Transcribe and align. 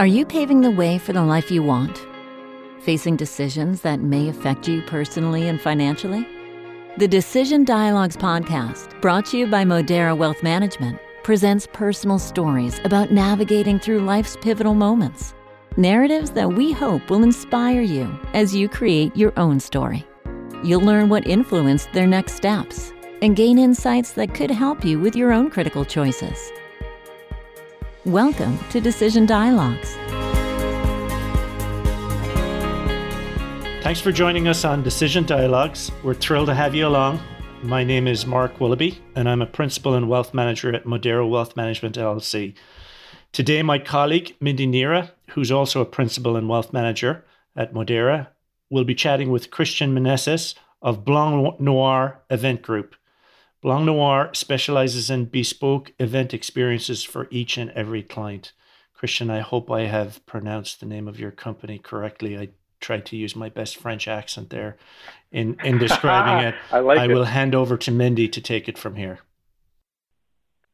Are 0.00 0.06
you 0.06 0.24
paving 0.24 0.62
the 0.62 0.70
way 0.70 0.96
for 0.96 1.12
the 1.12 1.22
life 1.22 1.50
you 1.50 1.62
want? 1.62 2.06
Facing 2.78 3.16
decisions 3.16 3.82
that 3.82 4.00
may 4.00 4.30
affect 4.30 4.66
you 4.66 4.80
personally 4.80 5.46
and 5.46 5.60
financially? 5.60 6.26
The 6.96 7.06
Decision 7.06 7.66
Dialogues 7.66 8.16
podcast, 8.16 8.98
brought 9.02 9.26
to 9.26 9.36
you 9.36 9.46
by 9.46 9.62
Modera 9.62 10.16
Wealth 10.16 10.42
Management, 10.42 10.98
presents 11.22 11.68
personal 11.74 12.18
stories 12.18 12.80
about 12.82 13.12
navigating 13.12 13.78
through 13.78 14.00
life's 14.00 14.38
pivotal 14.40 14.72
moments. 14.72 15.34
Narratives 15.76 16.30
that 16.30 16.50
we 16.50 16.72
hope 16.72 17.10
will 17.10 17.22
inspire 17.22 17.82
you 17.82 18.18
as 18.32 18.54
you 18.54 18.70
create 18.70 19.14
your 19.14 19.38
own 19.38 19.60
story. 19.60 20.06
You'll 20.64 20.80
learn 20.80 21.10
what 21.10 21.26
influenced 21.26 21.92
their 21.92 22.06
next 22.06 22.36
steps 22.36 22.94
and 23.20 23.36
gain 23.36 23.58
insights 23.58 24.12
that 24.12 24.32
could 24.32 24.50
help 24.50 24.82
you 24.82 24.98
with 24.98 25.14
your 25.14 25.30
own 25.30 25.50
critical 25.50 25.84
choices. 25.84 26.50
Welcome 28.06 28.58
to 28.70 28.80
Decision 28.80 29.26
Dialogues. 29.26 29.94
Thanks 33.82 34.00
for 34.00 34.10
joining 34.10 34.48
us 34.48 34.64
on 34.64 34.82
Decision 34.82 35.26
Dialogues. 35.26 35.92
We're 36.02 36.14
thrilled 36.14 36.46
to 36.46 36.54
have 36.54 36.74
you 36.74 36.86
along. 36.86 37.20
My 37.62 37.84
name 37.84 38.08
is 38.08 38.24
Mark 38.24 38.58
Willoughby, 38.58 38.98
and 39.16 39.28
I'm 39.28 39.42
a 39.42 39.46
principal 39.46 39.92
and 39.92 40.08
wealth 40.08 40.32
manager 40.32 40.74
at 40.74 40.86
Modera 40.86 41.28
Wealth 41.28 41.56
Management 41.56 41.96
LLC. 41.96 42.54
Today, 43.32 43.62
my 43.62 43.78
colleague 43.78 44.34
Mindy 44.40 44.66
Neira, 44.66 45.10
who's 45.32 45.52
also 45.52 45.82
a 45.82 45.84
principal 45.84 46.36
and 46.36 46.48
wealth 46.48 46.72
manager 46.72 47.22
at 47.54 47.74
Modera, 47.74 48.28
will 48.70 48.84
be 48.84 48.94
chatting 48.94 49.30
with 49.30 49.50
Christian 49.50 49.94
Meneses 49.94 50.54
of 50.80 51.04
Blanc 51.04 51.60
Noir 51.60 52.22
Event 52.30 52.62
Group. 52.62 52.96
Blanc 53.62 53.84
Noir 53.84 54.30
specializes 54.32 55.10
in 55.10 55.26
bespoke 55.26 55.92
event 55.98 56.32
experiences 56.32 57.04
for 57.04 57.28
each 57.30 57.58
and 57.58 57.70
every 57.72 58.02
client. 58.02 58.52
Christian, 58.94 59.30
I 59.30 59.40
hope 59.40 59.70
I 59.70 59.82
have 59.82 60.24
pronounced 60.26 60.80
the 60.80 60.86
name 60.86 61.08
of 61.08 61.18
your 61.20 61.30
company 61.30 61.78
correctly. 61.78 62.38
I 62.38 62.48
tried 62.80 63.04
to 63.06 63.16
use 63.16 63.36
my 63.36 63.48
best 63.50 63.76
French 63.76 64.08
accent 64.08 64.50
there 64.50 64.76
in, 65.30 65.56
in 65.64 65.78
describing 65.78 66.46
it. 66.48 66.54
I 66.72 66.78
like 66.78 66.98
I 66.98 67.04
it. 67.04 67.12
will 67.12 67.24
hand 67.24 67.54
over 67.54 67.76
to 67.76 67.90
Mindy 67.90 68.28
to 68.28 68.40
take 68.40 68.68
it 68.68 68.78
from 68.78 68.96
here. 68.96 69.20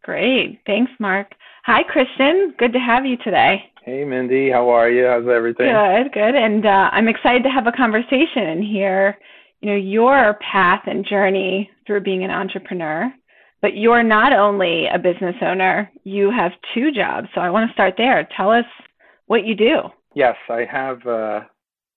Great. 0.03 0.61
Thanks, 0.67 0.93
Mark. 1.00 1.33
Hi, 1.65 1.83
Christian. 1.83 2.55
Good 2.59 2.73
to 2.73 2.78
have 2.78 3.05
you 3.05 3.17
today. 3.17 3.73
Hey, 3.83 4.05
Mindy, 4.05 4.50
how 4.50 4.69
are 4.69 4.89
you? 4.91 5.06
How's 5.06 5.28
everything? 5.28 5.67
Good, 5.73 6.12
good. 6.12 6.34
And 6.37 6.65
uh, 6.65 6.91
I'm 6.93 7.09
excited 7.09 7.43
to 7.43 7.50
have 7.50 7.67
a 7.67 7.73
conversation 7.73 8.45
and 8.45 8.62
hear, 8.65 9.19
you 9.67 9.72
know, 9.72 9.78
your 9.78 10.34
path 10.34 10.83
and 10.86 11.05
journey 11.05 11.69
through 11.86 12.00
being 12.00 12.22
an 12.22 12.31
entrepreneur. 12.31 13.12
But 13.62 13.77
you're 13.77 14.05
not 14.05 14.33
only 14.33 14.86
a 14.86 14.98
business 14.98 15.34
owner, 15.42 15.91
you 16.05 16.31
have 16.31 16.53
two 16.72 16.92
jobs. 16.92 17.27
So 17.34 17.41
I 17.41 17.50
want 17.50 17.69
to 17.69 17.75
start 17.75 17.94
there. 17.98 18.28
Tell 18.37 18.50
us 18.50 18.67
what 19.27 19.44
you 19.44 19.56
do. 19.56 19.81
Yes, 20.14 20.37
I 20.48 20.67
have 20.70 21.05
uh, 21.05 21.41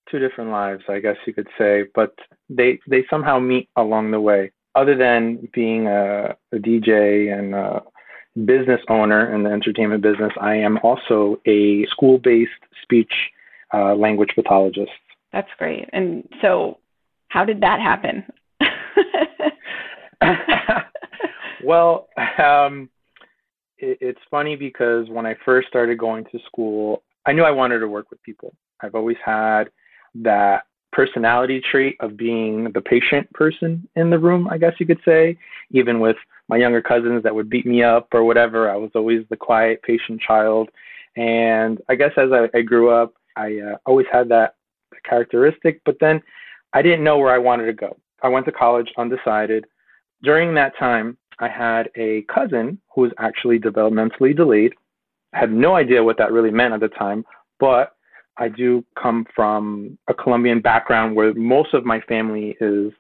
two 0.10 0.18
different 0.18 0.50
lives, 0.50 0.84
I 0.90 1.00
guess 1.00 1.18
you 1.28 1.34
could 1.34 1.48
say, 1.60 1.84
but 1.94 2.16
they 2.50 2.80
they 2.88 3.06
somehow 3.08 3.38
meet 3.38 3.70
along 3.76 4.10
the 4.12 4.20
way. 4.20 4.52
Other 4.74 4.98
than 4.98 5.48
being 5.54 5.86
a, 5.86 6.36
a 6.52 6.56
DJ 6.56 7.38
and 7.38 7.54
a 7.54 7.84
business 8.46 8.82
owner 8.90 9.34
in 9.36 9.44
the 9.44 9.52
entertainment 9.52 10.02
business, 10.02 10.32
I 10.42 10.56
am 10.56 10.80
also 10.82 11.40
a 11.46 11.86
school-based 11.88 12.64
speech 12.82 13.14
uh, 13.74 13.94
language 13.94 14.32
pathologist. 14.34 14.92
That's 15.32 15.50
great. 15.60 15.88
And 15.94 16.28
so, 16.42 16.80
how 17.30 17.46
did 17.46 17.62
that 17.62 17.80
happen? 17.80 18.24
well, 21.64 22.10
um, 22.38 22.90
it, 23.78 23.98
it's 24.02 24.20
funny 24.30 24.56
because 24.56 25.08
when 25.10 25.26
I 25.26 25.36
first 25.46 25.68
started 25.68 25.98
going 25.98 26.26
to 26.26 26.40
school, 26.46 27.04
I 27.26 27.32
knew 27.32 27.44
I 27.44 27.52
wanted 27.52 27.80
to 27.80 27.88
work 27.88 28.10
with 28.10 28.22
people. 28.24 28.54
I've 28.82 28.96
always 28.96 29.18
had 29.24 29.70
that 30.16 30.64
personality 30.92 31.62
trait 31.72 31.96
of 32.00 32.18
being 32.18 32.72
the 32.74 32.82
patient 32.82 33.32
person 33.34 33.88
in 33.96 34.10
the 34.10 34.18
room, 34.18 34.48
I 34.50 34.58
guess 34.58 34.74
you 34.80 34.86
could 34.86 35.00
say. 35.06 35.38
Even 35.72 36.00
with 36.00 36.18
my 36.48 36.58
younger 36.58 36.82
cousins 36.82 37.24
that 37.24 37.34
would 37.34 37.50
beat 37.50 37.66
me 37.66 37.84
up 37.84 38.08
or 38.12 38.24
whatever, 38.24 38.70
I 38.70 38.76
was 38.76 38.90
always 38.96 39.24
the 39.30 39.38
quiet, 39.38 39.84
patient 39.84 40.20
child. 40.20 40.70
And 41.16 41.80
I 41.90 41.96
guess 41.96 42.12
as 42.18 42.32
I, 42.32 42.50
I 42.58 42.62
grew 42.62 42.90
up, 42.90 43.14
I 43.36 43.60
uh, 43.60 43.78
always 43.86 44.08
had 44.12 44.30
that 44.30 44.56
characteristic, 45.04 45.82
but 45.86 45.98
then 46.00 46.22
I 46.74 46.82
didn't 46.82 47.04
know 47.04 47.18
where 47.18 47.34
I 47.34 47.38
wanted 47.38 47.66
to 47.66 47.74
go. 47.74 47.98
I 48.22 48.28
went 48.28 48.46
to 48.46 48.52
college 48.52 48.92
undecided. 48.98 49.66
During 50.22 50.54
that 50.56 50.78
time, 50.78 51.18
I 51.40 51.48
had 51.48 51.90
a 51.96 52.24
cousin 52.24 52.80
who 52.94 53.02
was 53.02 53.12
actually 53.18 53.60
developmentally 53.60 54.36
delayed. 54.36 54.74
I 55.34 55.40
had 55.40 55.52
no 55.52 55.76
idea 55.76 56.04
what 56.04 56.18
that 56.18 56.32
really 56.32 56.52
meant 56.52 56.74
at 56.74 56.82
the 56.82 56.90
time, 56.90 57.26
but 57.60 57.96
I 58.38 58.50
do 58.50 58.86
come 59.02 59.26
from 59.36 59.98
a 60.08 60.14
Colombian 60.14 60.62
background 60.62 61.16
where 61.16 61.34
most 61.34 61.74
of 61.74 61.86
my 61.86 62.02
family 62.02 62.56
is 62.60 62.92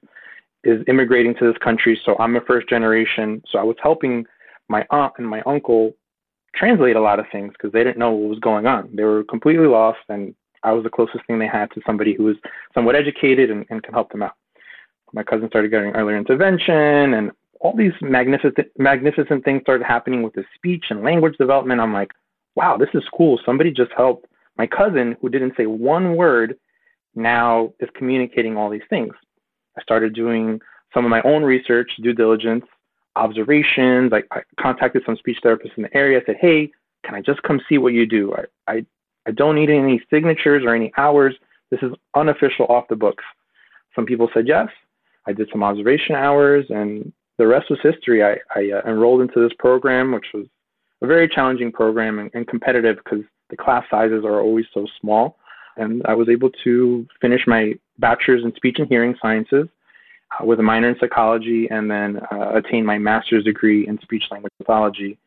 is 0.66 0.84
immigrating 0.90 1.34
to 1.35 1.47
this 1.47 1.58
country. 1.63 2.00
So 2.03 2.18
I'm 2.19 2.35
a 2.35 2.41
first 2.41 2.68
generation. 2.68 3.41
So 3.50 3.59
I 3.59 3.63
was 3.63 3.78
helping 3.81 4.25
my 4.68 4.85
aunt 4.90 5.13
and 5.18 5.28
my 5.28 5.41
uncle 5.46 5.94
translate 6.53 6.97
a 6.97 7.02
lot 7.02 7.19
of 7.19 7.25
things 7.31 7.53
because 7.53 7.72
they 7.72 7.84
didn't 7.84 7.97
know 7.97 8.12
what 8.12 8.29
was 8.29 8.40
going 8.40 8.66
on. 8.66 8.90
They 8.94 9.03
were 9.03 9.24
completely 9.24 9.68
lost, 9.68 10.00
and 10.09 10.35
I 10.64 10.72
was 10.72 10.84
the 10.84 10.90
closest 10.90 11.25
thing 11.25 11.40
they 11.40 11.47
had 11.47 11.72
to 11.72 11.81
somebody 11.86 12.14
who 12.14 12.24
was 12.24 12.36
somewhat 12.74 12.96
educated 12.96 13.50
and, 13.50 13.66
and 13.70 13.84
can 13.84 13.94
help 13.94 14.12
them 14.12 14.24
out. 14.24 14.36
My 15.14 15.24
cousin 15.24 15.47
started 15.47 15.72
getting 15.72 15.92
earlier 15.92 16.18
intervention, 16.18 17.14
and 17.14 17.31
all 17.62 17.75
these 17.75 17.94
magnificent 18.02 18.68
magnificent 18.78 19.44
things 19.44 19.62
started 19.62 19.84
happening 19.84 20.22
with 20.22 20.36
his 20.36 20.46
speech 20.56 20.86
and 20.90 21.03
language 21.03 21.36
development. 21.38 21.81
I'm 21.81 21.94
like, 21.94 22.12
wow, 22.56 22.78
this 22.78 22.90
is 22.94 23.03
cool. 23.16 23.40
Somebody 23.46 23.72
just 23.72 23.92
helped 23.96 24.28
my 24.58 24.68
cousin 24.68 25.16
who 25.22 25.30
didn't 25.30 25.53
say 25.58 25.66
one 25.66 26.16
word 26.16 26.58
now 27.16 27.74
is 27.80 27.90
communicating 27.96 28.58
all 28.58 28.70
these 28.70 28.81
things. 28.90 29.14
I 29.78 29.81
started 29.81 30.14
doing 30.14 30.59
some 30.94 31.06
of 31.06 31.09
my 31.09 31.22
own 31.22 31.44
research, 31.44 31.91
due 32.02 32.14
diligence, 32.14 32.66
observations. 33.16 34.12
I, 34.14 34.24
I 34.31 34.41
contacted 34.59 35.03
some 35.06 35.18
speech 35.18 35.38
therapists 35.44 35.78
in 35.78 35.84
the 35.84 35.96
area. 35.96 36.20
I 36.20 36.26
said, 36.26 36.38
hey, 36.40 36.72
can 37.06 37.16
I 37.16 37.22
just 37.22 37.41
come 37.44 37.62
see 37.70 37.78
what 37.78 37.94
you 37.94 38.06
do? 38.06 38.34
I, 38.34 38.72
I, 38.72 38.86
I 39.29 39.31
don't 39.31 39.53
need 39.53 39.69
any 39.69 40.01
signatures 40.09 40.63
or 40.66 40.73
any 40.73 40.91
hours. 40.97 41.35
This 41.69 41.79
is 41.84 41.91
unofficial 42.16 42.66
off 42.66 42.88
the 42.90 42.95
books. 42.95 43.23
Some 43.95 44.07
people 44.07 44.28
said 44.34 44.47
yes. 44.47 44.69
I 45.28 45.34
did 45.34 45.50
some 45.51 45.62
observation 45.62 46.16
hours, 46.16 46.66
and 46.69 47.13
the 47.38 47.45
rest 47.45 47.69
was 47.69 47.78
history. 47.84 48.23
I, 48.23 48.38
I 48.56 48.72
uh, 48.72 48.90
enrolled 48.90 49.22
into 49.22 49.40
this 49.40 49.56
program, 49.59 50.12
which 50.12 50.25
was 50.34 50.47
a 51.03 51.07
very 51.07 51.28
challenging 51.29 51.72
program 51.72 52.17
and, 52.17 52.31
and 52.34 52.47
competitive 52.47 52.97
because 52.97 53.23
the 53.51 53.57
class 53.57 53.85
sizes 53.91 54.25
are 54.25 54.41
always 54.41 54.66
so 54.73 54.88
small. 55.00 55.38
And 55.78 56.01
I 56.06 56.16
was 56.16 56.28
able 56.28 56.50
to 56.63 57.07
finish 57.22 57.46
my 57.46 57.75
bachelor's 58.00 58.44
in 58.44 58.56
speech 58.56 58.78
and 58.79 58.88
hearing 58.88 59.16
sciences 59.22 59.67
uh, 60.40 60.44
with 60.44 60.59
a 60.59 60.63
minor 60.63 60.90
in 60.90 61.00
psychology 61.00 61.67
and 61.69 61.90
then 61.90 62.19
uh, 62.31 62.53
attain 62.56 62.84
my 62.84 62.97
master's 62.97 63.44
degree 63.44 63.88
in 63.88 64.00
speech 64.01 64.23
language 64.31 64.53
pathology. 64.57 65.19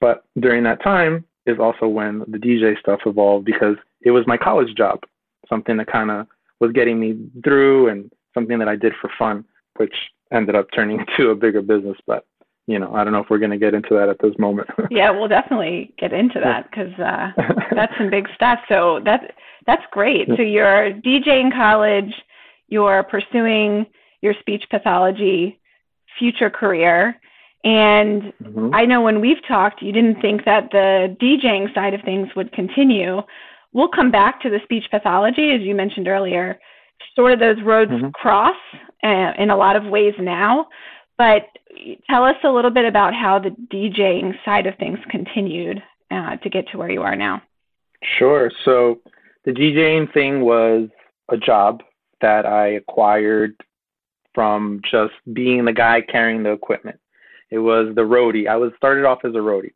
But 0.00 0.24
during 0.40 0.62
that 0.64 0.82
time 0.82 1.26
is 1.46 1.58
also 1.58 1.88
when 1.88 2.20
the 2.28 2.38
DJ 2.38 2.78
stuff 2.78 3.00
evolved 3.06 3.44
because 3.44 3.76
it 4.02 4.10
was 4.10 4.26
my 4.26 4.36
college 4.36 4.74
job, 4.74 5.00
something 5.48 5.76
that 5.76 5.90
kind 5.90 6.10
of 6.10 6.26
was 6.60 6.72
getting 6.72 7.00
me 7.00 7.18
through 7.42 7.88
and 7.88 8.10
something 8.34 8.58
that 8.58 8.68
I 8.68 8.76
did 8.76 8.92
for 9.00 9.10
fun, 9.18 9.44
which 9.76 9.94
ended 10.32 10.54
up 10.54 10.68
turning 10.74 11.00
into 11.18 11.30
a 11.30 11.34
bigger 11.34 11.62
business. 11.62 11.96
But 12.06 12.24
you 12.66 12.78
know, 12.78 12.94
I 12.94 13.02
don't 13.02 13.12
know 13.12 13.18
if 13.20 13.28
we're 13.28 13.38
going 13.38 13.50
to 13.50 13.58
get 13.58 13.74
into 13.74 13.94
that 13.94 14.08
at 14.08 14.20
this 14.20 14.38
moment. 14.38 14.68
yeah, 14.90 15.10
we'll 15.10 15.28
definitely 15.28 15.92
get 15.98 16.12
into 16.12 16.38
that 16.38 16.70
because 16.70 16.92
uh, 16.98 17.32
that's 17.74 17.92
some 17.98 18.08
big 18.08 18.28
stuff. 18.34 18.60
So 18.68 19.00
that's 19.04 19.24
that's 19.66 19.82
great. 19.90 20.28
So 20.36 20.42
you're 20.42 20.92
DJ 20.92 21.40
in 21.40 21.50
college, 21.50 22.12
you're 22.68 23.02
pursuing 23.02 23.86
your 24.20 24.34
speech 24.40 24.64
pathology 24.70 25.60
future 26.18 26.50
career, 26.50 27.18
and 27.64 28.32
mm-hmm. 28.42 28.74
I 28.74 28.84
know 28.84 29.02
when 29.02 29.20
we've 29.20 29.44
talked, 29.46 29.82
you 29.82 29.92
didn't 29.92 30.20
think 30.20 30.44
that 30.44 30.70
the 30.72 31.16
DJing 31.20 31.72
side 31.74 31.94
of 31.94 32.02
things 32.02 32.28
would 32.34 32.52
continue. 32.52 33.22
We'll 33.72 33.88
come 33.88 34.10
back 34.10 34.40
to 34.42 34.50
the 34.50 34.58
speech 34.64 34.84
pathology, 34.90 35.52
as 35.52 35.60
you 35.60 35.74
mentioned 35.74 36.08
earlier. 36.08 36.58
Sort 37.14 37.32
of 37.32 37.38
those 37.38 37.62
roads 37.62 37.92
mm-hmm. 37.92 38.10
cross 38.10 38.56
uh, 39.04 39.32
in 39.38 39.50
a 39.50 39.56
lot 39.56 39.76
of 39.76 39.84
ways 39.84 40.14
now. 40.18 40.68
But 41.18 41.46
tell 42.10 42.24
us 42.24 42.36
a 42.42 42.50
little 42.50 42.70
bit 42.70 42.84
about 42.84 43.14
how 43.14 43.38
the 43.38 43.54
DJing 43.72 44.32
side 44.44 44.66
of 44.66 44.76
things 44.76 44.98
continued 45.08 45.82
uh, 46.10 46.36
to 46.36 46.50
get 46.50 46.68
to 46.68 46.78
where 46.78 46.90
you 46.90 47.02
are 47.02 47.16
now. 47.16 47.42
Sure. 48.18 48.50
So 48.64 49.00
the 49.44 49.52
DJing 49.52 50.12
thing 50.12 50.40
was 50.40 50.88
a 51.28 51.36
job 51.36 51.82
that 52.20 52.44
I 52.44 52.68
acquired 52.68 53.54
from 54.34 54.80
just 54.90 55.12
being 55.32 55.64
the 55.64 55.72
guy 55.72 56.00
carrying 56.00 56.42
the 56.42 56.52
equipment. 56.52 56.98
It 57.52 57.58
was 57.58 57.94
the 57.94 58.00
roadie. 58.00 58.48
I 58.48 58.56
was 58.56 58.72
started 58.78 59.04
off 59.04 59.20
as 59.24 59.34
a 59.34 59.38
roadie. 59.38 59.74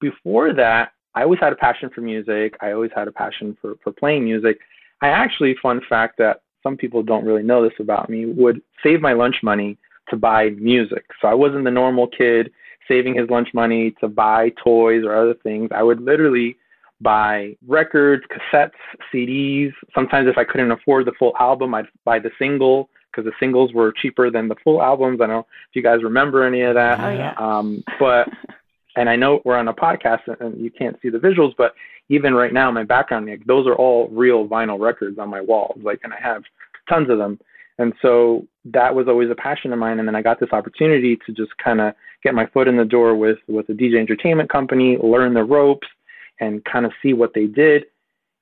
Before 0.00 0.52
that, 0.52 0.92
I 1.14 1.22
always 1.22 1.38
had 1.40 1.52
a 1.52 1.56
passion 1.56 1.88
for 1.94 2.00
music. 2.00 2.56
I 2.60 2.72
always 2.72 2.90
had 2.94 3.06
a 3.06 3.12
passion 3.12 3.56
for, 3.62 3.76
for 3.82 3.92
playing 3.92 4.24
music. 4.24 4.58
I 5.02 5.08
actually, 5.08 5.54
fun 5.62 5.80
fact 5.88 6.18
that 6.18 6.42
some 6.64 6.76
people 6.76 7.02
don't 7.02 7.24
really 7.24 7.44
know 7.44 7.62
this 7.62 7.78
about 7.78 8.10
me, 8.10 8.26
would 8.26 8.60
save 8.82 9.00
my 9.00 9.12
lunch 9.12 9.36
money 9.42 9.78
to 10.10 10.16
buy 10.16 10.50
music. 10.50 11.04
So 11.20 11.28
I 11.28 11.34
wasn't 11.34 11.64
the 11.64 11.70
normal 11.70 12.08
kid 12.08 12.50
saving 12.88 13.14
his 13.14 13.30
lunch 13.30 13.48
money 13.54 13.92
to 14.00 14.08
buy 14.08 14.50
toys 14.62 15.04
or 15.04 15.14
other 15.14 15.34
things. 15.44 15.70
I 15.72 15.84
would 15.84 16.00
literally 16.00 16.56
buy 17.00 17.56
records, 17.68 18.24
cassettes, 18.32 18.70
CDs. 19.14 19.72
Sometimes 19.94 20.28
if 20.28 20.38
I 20.38 20.44
couldn't 20.44 20.72
afford 20.72 21.06
the 21.06 21.12
full 21.18 21.34
album, 21.38 21.72
I'd 21.74 21.86
buy 22.04 22.18
the 22.18 22.30
single 22.36 22.90
because 23.12 23.24
the 23.24 23.36
singles 23.38 23.72
were 23.72 23.92
cheaper 23.92 24.30
than 24.30 24.48
the 24.48 24.56
full 24.64 24.82
albums. 24.82 25.20
I 25.20 25.26
don't 25.26 25.36
know 25.36 25.46
if 25.68 25.74
you 25.76 25.82
guys 25.82 26.02
remember 26.02 26.44
any 26.44 26.62
of 26.62 26.74
that. 26.74 27.00
Oh, 27.00 27.10
yeah. 27.10 27.34
Um, 27.36 27.84
but 28.00 28.28
and 28.96 29.08
I 29.08 29.16
know 29.16 29.40
we're 29.44 29.56
on 29.56 29.68
a 29.68 29.74
podcast 29.74 30.20
and 30.40 30.60
you 30.62 30.70
can't 30.70 30.98
see 31.00 31.08
the 31.08 31.18
visuals, 31.18 31.54
but 31.56 31.74
even 32.08 32.34
right 32.34 32.52
now, 32.52 32.70
my 32.70 32.82
background, 32.82 33.26
like, 33.26 33.44
those 33.46 33.66
are 33.66 33.74
all 33.74 34.08
real 34.08 34.46
vinyl 34.46 34.78
records 34.78 35.18
on 35.18 35.30
my 35.30 35.40
walls. 35.40 35.78
Like, 35.82 36.00
and 36.04 36.12
I 36.12 36.20
have 36.20 36.42
tons 36.88 37.08
of 37.08 37.18
them. 37.18 37.38
And 37.78 37.94
so 38.02 38.46
that 38.66 38.94
was 38.94 39.08
always 39.08 39.30
a 39.30 39.34
passion 39.34 39.72
of 39.72 39.78
mine. 39.78 39.98
And 39.98 40.06
then 40.06 40.14
I 40.14 40.22
got 40.22 40.38
this 40.38 40.52
opportunity 40.52 41.18
to 41.24 41.32
just 41.32 41.56
kind 41.58 41.80
of 41.80 41.94
get 42.22 42.34
my 42.34 42.46
foot 42.46 42.68
in 42.68 42.76
the 42.76 42.84
door 42.84 43.16
with 43.16 43.38
with 43.48 43.68
a 43.70 43.72
DJ 43.72 43.98
entertainment 43.98 44.50
company, 44.50 44.98
learn 45.02 45.34
the 45.34 45.42
ropes, 45.42 45.88
and 46.40 46.64
kind 46.64 46.84
of 46.84 46.92
see 47.02 47.12
what 47.12 47.32
they 47.34 47.46
did. 47.46 47.84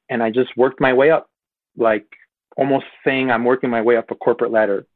And 0.09 0.23
I 0.23 0.31
just 0.31 0.57
worked 0.57 0.81
my 0.81 0.93
way 0.93 1.11
up, 1.11 1.31
like 1.77 2.07
almost 2.57 2.87
saying 3.05 3.31
I'm 3.31 3.45
working 3.45 3.71
my 3.71 3.81
way 3.81 3.97
up 3.97 4.11
a 4.11 4.15
corporate 4.15 4.51
ladder. 4.51 4.87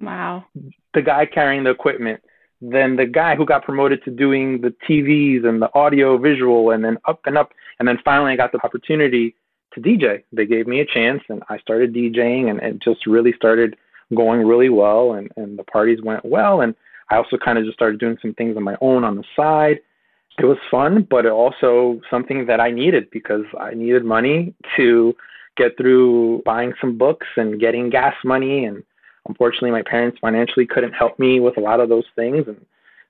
Wow. 0.00 0.44
The 0.92 1.02
guy 1.02 1.26
carrying 1.26 1.64
the 1.64 1.70
equipment, 1.70 2.22
then 2.60 2.96
the 2.96 3.06
guy 3.06 3.36
who 3.36 3.44
got 3.44 3.64
promoted 3.64 4.04
to 4.04 4.10
doing 4.10 4.60
the 4.60 4.74
TVs 4.88 5.46
and 5.46 5.60
the 5.60 5.70
audio 5.74 6.18
visual, 6.18 6.70
and 6.70 6.84
then 6.84 6.98
up 7.06 7.20
and 7.26 7.36
up. 7.36 7.52
And 7.78 7.88
then 7.88 7.98
finally, 8.04 8.32
I 8.32 8.36
got 8.36 8.52
the 8.52 8.64
opportunity 8.64 9.34
to 9.74 9.80
DJ. 9.80 10.22
They 10.32 10.46
gave 10.46 10.66
me 10.66 10.80
a 10.80 10.86
chance, 10.86 11.22
and 11.28 11.42
I 11.48 11.58
started 11.58 11.94
DJing, 11.94 12.50
and 12.50 12.60
it 12.60 12.80
just 12.80 13.06
really 13.06 13.32
started 13.32 13.76
going 14.14 14.46
really 14.46 14.68
well, 14.68 15.14
and 15.14 15.30
and 15.36 15.58
the 15.58 15.64
parties 15.64 16.02
went 16.02 16.24
well, 16.24 16.60
and 16.60 16.74
I 17.10 17.16
also 17.16 17.36
kind 17.36 17.58
of 17.58 17.64
just 17.64 17.76
started 17.76 18.00
doing 18.00 18.18
some 18.22 18.34
things 18.34 18.56
on 18.56 18.62
my 18.62 18.76
own 18.80 19.04
on 19.04 19.16
the 19.16 19.24
side. 19.36 19.80
It 20.38 20.46
was 20.46 20.58
fun, 20.70 21.06
but 21.08 21.26
it 21.26 21.32
also 21.32 22.00
something 22.10 22.46
that 22.46 22.60
I 22.60 22.70
needed 22.70 23.10
because 23.10 23.44
I 23.58 23.74
needed 23.74 24.04
money 24.04 24.54
to 24.76 25.14
get 25.56 25.76
through 25.76 26.42
buying 26.44 26.72
some 26.80 26.98
books 26.98 27.26
and 27.36 27.60
getting 27.60 27.90
gas 27.90 28.14
money 28.24 28.64
and 28.64 28.82
unfortunately 29.28 29.70
my 29.70 29.82
parents 29.82 30.18
financially 30.20 30.66
couldn't 30.66 30.92
help 30.92 31.18
me 31.18 31.40
with 31.40 31.56
a 31.56 31.60
lot 31.60 31.80
of 31.80 31.88
those 31.88 32.06
things 32.16 32.44
and 32.46 32.64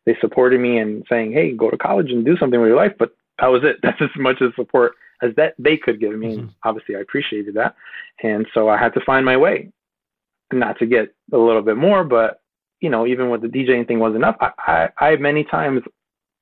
they 0.07 0.17
supported 0.21 0.61
me 0.61 0.79
in 0.79 1.03
saying 1.09 1.33
hey 1.33 1.53
go 1.53 1.71
to 1.71 1.79
college 1.79 2.11
and 2.11 2.25
do 2.25 2.37
something 2.37 2.61
with 2.61 2.69
your 2.69 2.77
life 2.77 2.93
but 2.99 3.15
that 3.39 3.47
was 3.49 3.63
it 3.65 3.77
that's 3.83 4.01
as 4.01 4.11
much 4.17 4.41
as 4.43 4.51
support 4.57 4.93
as 5.23 5.35
that 5.37 5.55
they 5.59 5.77
could 5.77 6.01
give 6.01 6.17
me. 6.17 6.37
Mm-hmm. 6.37 6.49
Obviously, 6.65 6.97
I 6.97 7.01
appreciated 7.01 7.55
that, 7.55 7.75
and 8.23 8.47
so 8.55 8.69
I 8.69 8.79
had 8.79 8.95
to 8.95 9.01
find 9.05 9.25
my 9.25 9.37
way. 9.37 9.71
Not 10.53 10.79
to 10.79 10.87
get 10.87 11.15
a 11.33 11.39
little 11.39 11.63
bit 11.63 11.77
more, 11.77 12.05
but 12.05 12.41
you 12.81 12.91
know, 12.91 13.07
even 13.07 13.31
with 13.31 13.41
the 13.43 13.49
DJing 13.49 13.89
thing 13.89 13.99
wasn't 13.99 14.17
enough. 14.17 14.37
I, 14.41 14.51
I, 14.59 15.07
I 15.07 15.17
many 15.17 15.45
times 15.45 15.83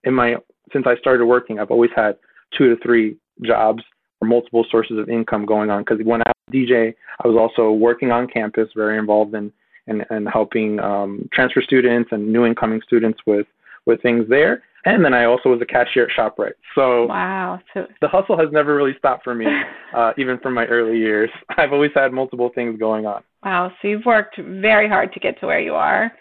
in 0.04 0.14
my 0.14 0.36
since 0.72 0.86
I 0.86 0.96
started 0.96 1.26
working, 1.26 1.58
I've 1.58 1.70
always 1.70 1.90
had 1.94 2.16
two 2.56 2.74
to 2.74 2.82
three 2.82 3.16
jobs 3.42 3.82
multiple 4.24 4.64
sources 4.70 4.98
of 4.98 5.08
income 5.08 5.46
going 5.46 5.70
on. 5.70 5.82
Because 5.82 6.04
when 6.04 6.22
I 6.22 6.30
was 6.30 6.54
DJ, 6.54 6.94
I 7.24 7.28
was 7.28 7.36
also 7.36 7.72
working 7.72 8.10
on 8.10 8.26
campus, 8.26 8.68
very 8.74 8.98
involved 8.98 9.34
in 9.34 9.52
and 9.86 10.04
and 10.10 10.28
helping 10.32 10.80
um, 10.80 11.28
transfer 11.32 11.62
students 11.62 12.10
and 12.12 12.32
new 12.32 12.44
incoming 12.44 12.80
students 12.86 13.20
with 13.26 13.46
with 13.86 14.00
things 14.02 14.26
there. 14.28 14.62
And 14.84 15.04
then 15.04 15.14
I 15.14 15.24
also 15.24 15.48
was 15.48 15.60
a 15.62 15.66
cashier 15.66 16.08
at 16.08 16.10
ShopRite. 16.16 16.54
So 16.74 17.06
wow, 17.06 17.60
so 17.72 17.86
the 18.00 18.08
hustle 18.08 18.36
has 18.36 18.48
never 18.52 18.74
really 18.74 18.94
stopped 18.98 19.22
for 19.22 19.34
me, 19.34 19.46
uh, 19.96 20.12
even 20.18 20.38
from 20.38 20.54
my 20.54 20.66
early 20.66 20.98
years. 20.98 21.30
I've 21.56 21.72
always 21.72 21.92
had 21.94 22.12
multiple 22.12 22.50
things 22.54 22.78
going 22.78 23.06
on. 23.06 23.22
Wow, 23.44 23.72
so 23.80 23.88
you've 23.88 24.04
worked 24.04 24.38
very 24.38 24.88
hard 24.88 25.12
to 25.12 25.20
get 25.20 25.38
to 25.40 25.46
where 25.46 25.60
you 25.60 25.74
are, 25.74 26.12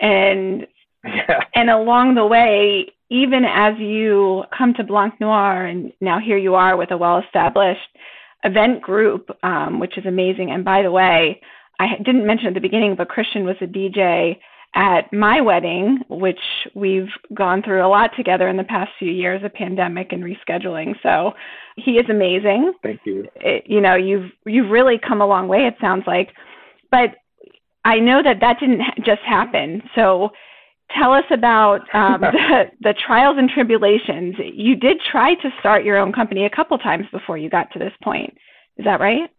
and 0.00 0.66
yeah. 1.04 1.40
and 1.54 1.70
along 1.70 2.14
the 2.14 2.26
way, 2.26 2.92
even 3.12 3.44
as 3.44 3.78
you 3.78 4.44
come 4.56 4.72
to 4.74 4.84
Blanc 4.84 5.20
Noir, 5.20 5.66
and 5.66 5.92
now 6.00 6.18
here 6.18 6.38
you 6.38 6.54
are 6.54 6.76
with 6.76 6.90
a 6.92 6.96
well-established 6.96 7.80
event 8.42 8.80
group, 8.80 9.30
um, 9.42 9.78
which 9.78 9.98
is 9.98 10.06
amazing. 10.06 10.50
And 10.50 10.64
by 10.64 10.82
the 10.82 10.90
way, 10.90 11.40
I 11.78 11.96
didn't 12.02 12.26
mention 12.26 12.48
at 12.48 12.54
the 12.54 12.60
beginning, 12.60 12.96
but 12.96 13.10
Christian 13.10 13.44
was 13.44 13.56
a 13.60 13.66
DJ 13.66 14.38
at 14.74 15.12
my 15.12 15.42
wedding, 15.42 15.98
which 16.08 16.40
we've 16.74 17.10
gone 17.34 17.62
through 17.62 17.84
a 17.84 17.88
lot 17.88 18.12
together 18.16 18.48
in 18.48 18.56
the 18.56 18.64
past 18.64 18.90
few 18.98 19.10
years 19.10 19.44
of 19.44 19.52
pandemic 19.52 20.12
and 20.12 20.24
rescheduling. 20.24 20.94
So 21.02 21.32
he 21.76 21.92
is 21.92 22.08
amazing. 22.08 22.72
Thank 22.82 23.00
you. 23.04 23.28
It, 23.36 23.64
you 23.66 23.82
know, 23.82 23.94
you've 23.94 24.30
you've 24.46 24.70
really 24.70 24.98
come 24.98 25.20
a 25.20 25.26
long 25.26 25.48
way. 25.48 25.66
It 25.66 25.74
sounds 25.82 26.04
like, 26.06 26.30
but 26.90 27.16
I 27.84 27.98
know 27.98 28.22
that 28.22 28.40
that 28.40 28.58
didn't 28.58 28.80
just 29.04 29.20
happen. 29.20 29.82
So 29.94 30.30
tell 30.90 31.12
us 31.12 31.24
about 31.30 31.82
um, 31.94 32.20
the 32.20 32.70
the 32.80 32.94
trials 32.94 33.36
and 33.38 33.48
tribulations. 33.48 34.36
You 34.38 34.76
did 34.76 35.00
try 35.00 35.34
to 35.34 35.50
start 35.60 35.84
your 35.84 35.98
own 35.98 36.12
company 36.12 36.44
a 36.44 36.50
couple 36.50 36.78
times 36.78 37.06
before 37.12 37.38
you 37.38 37.48
got 37.48 37.72
to 37.72 37.78
this 37.78 37.92
point. 38.02 38.36
Is 38.76 38.84
that 38.84 39.00
right? 39.00 39.30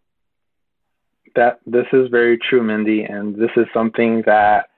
That 1.34 1.60
this 1.66 1.86
is 1.92 2.08
very 2.10 2.38
true, 2.38 2.62
Mindy, 2.62 3.02
and 3.04 3.34
this 3.34 3.50
is 3.56 3.66
something 3.74 4.22
that 4.26 4.68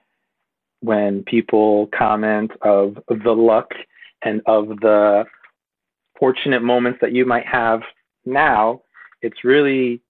when 0.81 1.23
people 1.23 1.89
comment 1.97 2.51
of 2.61 2.97
the 3.07 3.31
luck 3.31 3.71
and 4.23 4.41
of 4.45 4.67
the 4.81 5.25
fortunate 6.19 6.63
moments 6.63 6.99
that 7.01 7.13
you 7.13 7.25
might 7.25 7.45
have 7.45 7.81
now, 8.25 8.81
it's 9.21 9.43
really 9.43 10.01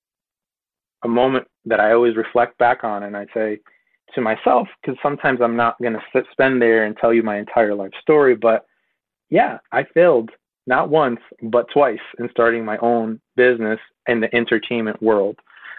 a 1.04 1.08
moment 1.08 1.48
that 1.66 1.80
I 1.80 1.94
always 1.94 2.16
reflect 2.16 2.58
back 2.58 2.84
on 2.84 3.04
and 3.04 3.16
I 3.16 3.26
say 3.34 3.60
to 4.16 4.22
myself, 4.22 4.68
because 4.82 4.98
sometimes 5.02 5.40
I'm 5.42 5.56
not 5.56 5.80
going 5.82 5.94
to 5.94 6.24
spend 6.32 6.62
there 6.62 6.86
and 6.86 6.96
tell 6.98 7.14
you 7.14 7.24
my 7.24 7.38
entire 7.38 7.76
life 7.76 7.92
story, 8.02 8.36
but 8.36 8.66
yeah, 9.30 9.58
I 9.72 9.84
failed 9.94 10.32
not 10.66 10.90
once, 10.90 11.20
but 11.42 11.68
twice 11.74 12.00
in 12.20 12.30
starting 12.32 12.64
my 12.64 12.78
own 12.80 13.20
business 13.36 13.80
in 14.08 14.20
the 14.20 14.34
entertainment 14.36 15.02
world. 15.02 15.38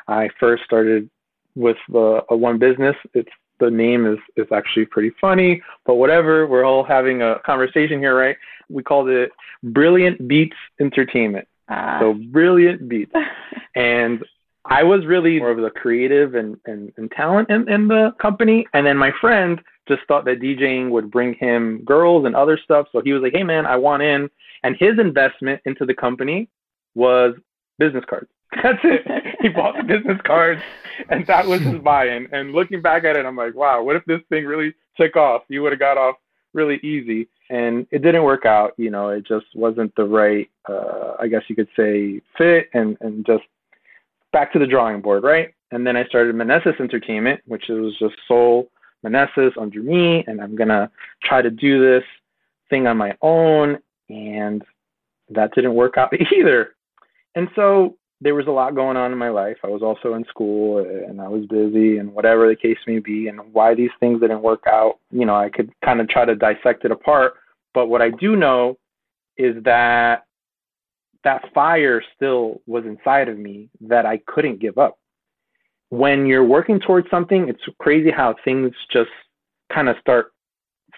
I 0.09 0.29
first 0.41 0.65
started 0.65 1.09
with 1.55 1.77
the, 1.89 2.23
a 2.31 2.37
one 2.37 2.59
business. 2.59 2.97
It's 3.15 3.31
the 3.61 3.71
name 3.71 4.07
is 4.07 4.19
is 4.37 4.47
actually 4.53 4.87
pretty 4.87 5.11
funny, 5.21 5.63
but 5.85 5.97
whatever. 5.97 6.47
We're 6.47 6.65
all 6.65 6.85
having 6.85 7.23
a 7.23 7.41
conversation 7.45 7.99
here, 7.99 8.17
right? 8.17 8.37
We 8.69 8.83
called 8.83 9.09
it 9.09 9.31
Brilliant 9.63 10.29
Beats 10.29 10.57
Entertainment. 10.81 11.47
Uh. 11.69 12.01
So 12.01 12.15
Brilliant 12.31 12.89
Beats, 12.89 13.13
and 13.75 14.25
I 14.69 14.83
was 14.83 15.07
really 15.07 15.39
more 15.39 15.51
of 15.51 15.59
the 15.59 15.71
creative 15.71 16.35
and 16.35 16.57
and, 16.67 16.93
and 16.97 17.11
talent 17.13 17.51
in, 17.51 17.69
in 17.69 17.89
the 17.89 18.15
company, 18.21 18.67
and 18.75 18.87
then 18.87 18.97
my 18.97 19.11
friend 19.21 19.61
just 19.89 20.03
thought 20.07 20.25
that 20.27 20.41
DJing 20.41 20.91
would 20.91 21.11
bring 21.11 21.35
him 21.35 21.83
girls 21.85 22.27
and 22.27 22.37
other 22.37 22.59
stuff. 22.63 22.87
So 22.93 23.01
he 23.03 23.13
was 23.13 23.23
like, 23.23 23.33
"Hey 23.35 23.43
man, 23.43 23.67
I 23.67 23.77
want 23.77 24.03
in," 24.03 24.29
and 24.63 24.77
his 24.79 24.99
investment 24.99 25.61
into 25.65 25.87
the 25.87 25.95
company 25.95 26.49
was 26.95 27.35
business 27.79 28.05
cards. 28.09 28.29
That's 28.63 28.79
it. 28.85 29.37
he 29.41 29.49
bought 29.49 29.77
the 29.77 29.85
business 29.85 30.19
cards, 30.25 30.61
and 31.09 31.27
that 31.27 31.47
was 31.47 31.61
his 31.61 31.81
buy-in. 31.81 32.29
And 32.33 32.53
looking 32.53 32.81
back 32.81 33.05
at 33.05 33.17
it, 33.17 33.27
I'm 33.27 33.37
like, 33.37 33.55
wow, 33.55 33.83
what 33.83 33.97
if 33.97 34.05
this 34.07 34.21
thing 34.31 34.47
really 34.47 34.75
took 34.99 35.17
off? 35.17 35.43
You 35.49 35.63
would 35.63 35.73
have 35.73 35.79
got 35.79 35.99
off 35.99 36.17
really 36.55 36.77
easy. 36.83 37.29
And 37.51 37.87
it 37.91 38.03
didn't 38.03 38.25
work 38.25 38.47
out. 38.47 38.73
You 38.77 38.91
know, 38.91 39.09
it 39.09 39.27
just 39.27 39.47
wasn't 39.55 39.95
the 39.97 40.05
right, 40.05 40.51
uh, 40.69 41.15
I 41.21 41.29
guess 41.29 41.43
you 41.49 41.57
could 41.57 41.69
say, 41.77 42.21
fit, 42.37 42.69
and 42.75 42.97
and 43.01 43.25
just 43.27 43.45
back 44.33 44.53
to 44.53 44.59
the 44.59 44.67
drawing 44.67 45.01
board, 45.01 45.23
right? 45.23 45.55
And 45.71 45.87
then 45.87 45.97
I 45.97 46.05
started 46.07 46.35
Meneses 46.35 46.81
Entertainment, 46.81 47.41
which 47.47 47.69
was 47.69 47.97
just 47.99 48.15
sole 48.27 48.71
Meneses 49.05 49.53
under 49.59 49.83
me, 49.83 50.25
and 50.27 50.41
I'm 50.41 50.57
gonna 50.57 50.91
try 51.23 51.43
to 51.43 51.51
do 51.51 51.81
this 51.81 52.05
thing 52.71 52.87
on 52.87 52.97
my 52.97 53.17
own, 53.23 53.79
and 54.09 54.65
that 55.31 55.55
didn't 55.55 55.75
work 55.75 55.97
out 55.97 56.13
either. 56.33 56.75
And 57.35 57.49
so 57.55 57.97
there 58.21 58.35
was 58.35 58.47
a 58.47 58.51
lot 58.51 58.75
going 58.75 58.97
on 58.97 59.13
in 59.13 59.19
my 59.19 59.29
life. 59.29 59.59
I 59.63 59.69
was 59.69 59.83
also 59.83 60.15
in 60.15 60.25
school 60.25 60.79
and 60.79 61.21
I 61.21 61.29
was 61.29 61.47
busy 61.47 61.99
and 61.99 62.13
whatever 62.13 62.49
the 62.49 62.57
case 62.57 62.79
may 62.87 62.99
be 62.99 63.29
and 63.29 63.41
why 63.53 63.75
these 63.75 63.91
things 64.01 64.21
didn't 64.21 64.43
work 64.43 64.65
out, 64.67 64.99
you 65.13 65.25
know, 65.25 65.37
I 65.37 65.49
could 65.49 65.71
kind 65.85 66.01
of 66.01 66.09
try 66.09 66.25
to 66.25 66.35
dissect 66.35 66.85
it 66.85 66.91
apart, 66.91 67.35
but 67.75 67.87
what 67.87 68.03
I 68.03 68.11
do 68.11 68.35
know 68.35 68.77
is 69.37 69.63
that 69.63 70.25
that 71.25 71.53
fire 71.53 72.03
still 72.17 72.61
was 72.67 72.85
inside 72.85 73.29
of 73.29 73.39
me 73.39 73.69
that 73.81 74.07
I 74.07 74.19
couldn't 74.27 74.61
give 74.61 74.79
up. 74.79 74.99
When 75.91 76.27
you're 76.27 76.45
working 76.45 76.81
towards 76.81 77.09
something, 77.11 77.49
it's 77.49 77.63
crazy 77.79 78.11
how 78.11 78.37
things 78.45 78.73
just 78.93 79.11
kind 79.73 79.89
of 79.89 79.97
start 80.01 80.33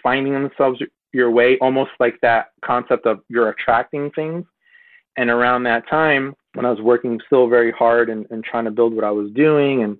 finding 0.02 0.32
themselves 0.32 0.80
your 1.12 1.30
way, 1.30 1.58
almost 1.58 1.90
like 2.00 2.18
that 2.22 2.48
concept 2.64 3.06
of 3.06 3.20
you're 3.28 3.50
attracting 3.50 4.10
things. 4.12 4.44
And 5.16 5.30
around 5.30 5.64
that 5.64 5.88
time, 5.88 6.34
when 6.54 6.66
I 6.66 6.70
was 6.70 6.80
working 6.80 7.20
still 7.26 7.48
very 7.48 7.72
hard 7.72 8.10
and, 8.10 8.26
and 8.30 8.44
trying 8.44 8.64
to 8.64 8.70
build 8.70 8.94
what 8.94 9.04
I 9.04 9.10
was 9.10 9.30
doing 9.32 9.82
and 9.82 9.96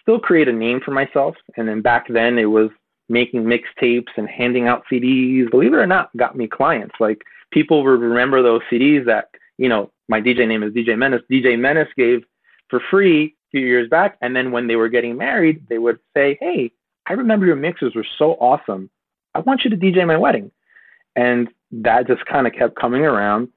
still 0.00 0.18
create 0.18 0.48
a 0.48 0.52
name 0.52 0.80
for 0.84 0.90
myself. 0.90 1.34
And 1.56 1.68
then 1.68 1.80
back 1.80 2.06
then 2.08 2.38
it 2.38 2.46
was 2.46 2.70
making 3.08 3.44
mixtapes 3.44 4.10
and 4.16 4.28
handing 4.28 4.68
out 4.68 4.84
CDs. 4.90 5.50
Believe 5.50 5.72
it 5.72 5.78
or 5.78 5.86
not, 5.86 6.16
got 6.16 6.36
me 6.36 6.46
clients. 6.46 6.94
Like 7.00 7.22
people 7.52 7.82
would 7.82 8.00
remember 8.00 8.42
those 8.42 8.62
CDs 8.70 9.04
that, 9.06 9.26
you 9.62 9.68
know, 9.68 9.90
my 10.08 10.20
DJ 10.20 10.46
name 10.46 10.62
is 10.62 10.72
DJ 10.72 10.96
Menace. 10.96 11.22
DJ 11.30 11.58
Menace 11.58 11.88
gave 11.96 12.22
for 12.68 12.80
free 12.90 13.26
a 13.26 13.50
few 13.50 13.66
years 13.66 13.88
back. 13.88 14.18
And 14.20 14.34
then 14.34 14.52
when 14.52 14.66
they 14.66 14.76
were 14.76 14.88
getting 14.88 15.16
married, 15.16 15.66
they 15.68 15.78
would 15.78 15.98
say, 16.16 16.36
Hey, 16.40 16.72
I 17.06 17.14
remember 17.14 17.46
your 17.46 17.56
mixes 17.56 17.94
were 17.94 18.06
so 18.18 18.32
awesome. 18.34 18.90
I 19.34 19.40
want 19.40 19.64
you 19.64 19.70
to 19.70 19.76
DJ 19.76 20.06
my 20.06 20.16
wedding. 20.16 20.50
And 21.16 21.48
that 21.70 22.06
just 22.06 22.24
kind 22.26 22.46
of 22.46 22.52
kept 22.52 22.76
coming 22.76 23.02
around 23.02 23.48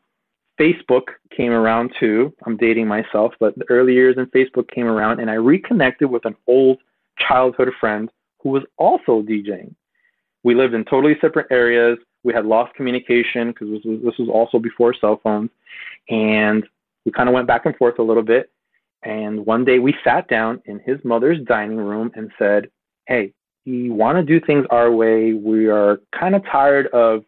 Facebook 0.60 1.08
came 1.36 1.52
around 1.52 1.92
too. 2.00 2.34
I'm 2.46 2.58
dating 2.58 2.88
myself, 2.88 3.34
but 3.40 3.56
the 3.58 3.66
early 3.70 3.94
years 3.94 4.16
in 4.18 4.26
Facebook 4.28 4.70
came 4.70 4.86
around, 4.86 5.20
and 5.20 5.30
I 5.30 5.36
reconnected 5.36 6.10
with 6.10 6.26
an 6.26 6.36
old 6.48 6.80
childhood 7.18 7.72
friend 7.80 8.10
who 8.42 8.50
was 8.50 8.64
also 8.78 9.22
DJing. 9.22 9.76
We 10.44 10.56
lived 10.56 10.74
in 10.74 10.86
totally 10.86 11.18
separate 11.20 11.48
areas. 11.52 11.98
We 12.25 12.34
had 12.34 12.46
lost 12.46 12.74
communication 12.74 13.50
because 13.50 13.70
this 13.70 13.86
was, 13.86 14.00
this 14.03 14.17
was 14.17 14.27
also 14.27 14.60
before 14.60 14.94
cell 15.00 15.22
phones, 15.24 15.51
and 16.10 16.65
we 17.05 17.12
kind 17.12 17.29
of 17.29 17.36
went 17.36 17.48
back 17.48 17.65
and 17.65 17.75
forth 17.77 18.00
a 18.00 18.03
little 18.03 18.24
bit. 18.24 18.51
And 19.03 19.46
one 19.46 19.63
day 19.63 19.79
we 19.79 19.96
sat 20.03 20.27
down 20.27 20.62
in 20.65 20.79
his 20.79 20.98
mother's 21.03 21.39
dining 21.46 21.77
room 21.77 22.12
and 22.15 22.32
said, 22.39 22.70
"Hey, 23.05 23.34
we 23.65 23.89
want 23.89 24.17
to 24.17 24.24
do 24.24 24.44
things 24.46 24.65
our 24.70 24.91
way. 24.91 25.34
We 25.34 25.67
are 25.67 26.01
kind 26.20 26.36
of 26.36 26.44
tired 26.51 26.88
of 26.88 27.24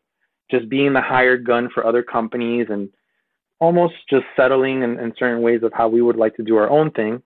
just 0.49 0.69
being 0.69 0.93
the 0.93 1.01
hired 1.01 1.45
gun 1.45 1.69
for 1.73 1.85
other 1.85 2.03
companies 2.03 2.67
and 2.69 2.89
almost 3.59 3.95
just 4.09 4.25
settling 4.35 4.83
in, 4.83 4.99
in 4.99 5.13
certain 5.17 5.41
ways 5.41 5.61
of 5.63 5.73
how 5.73 5.87
we 5.87 6.01
would 6.01 6.15
like 6.15 6.35
to 6.35 6.43
do 6.43 6.57
our 6.57 6.69
own 6.69 6.91
thing. 6.91 7.21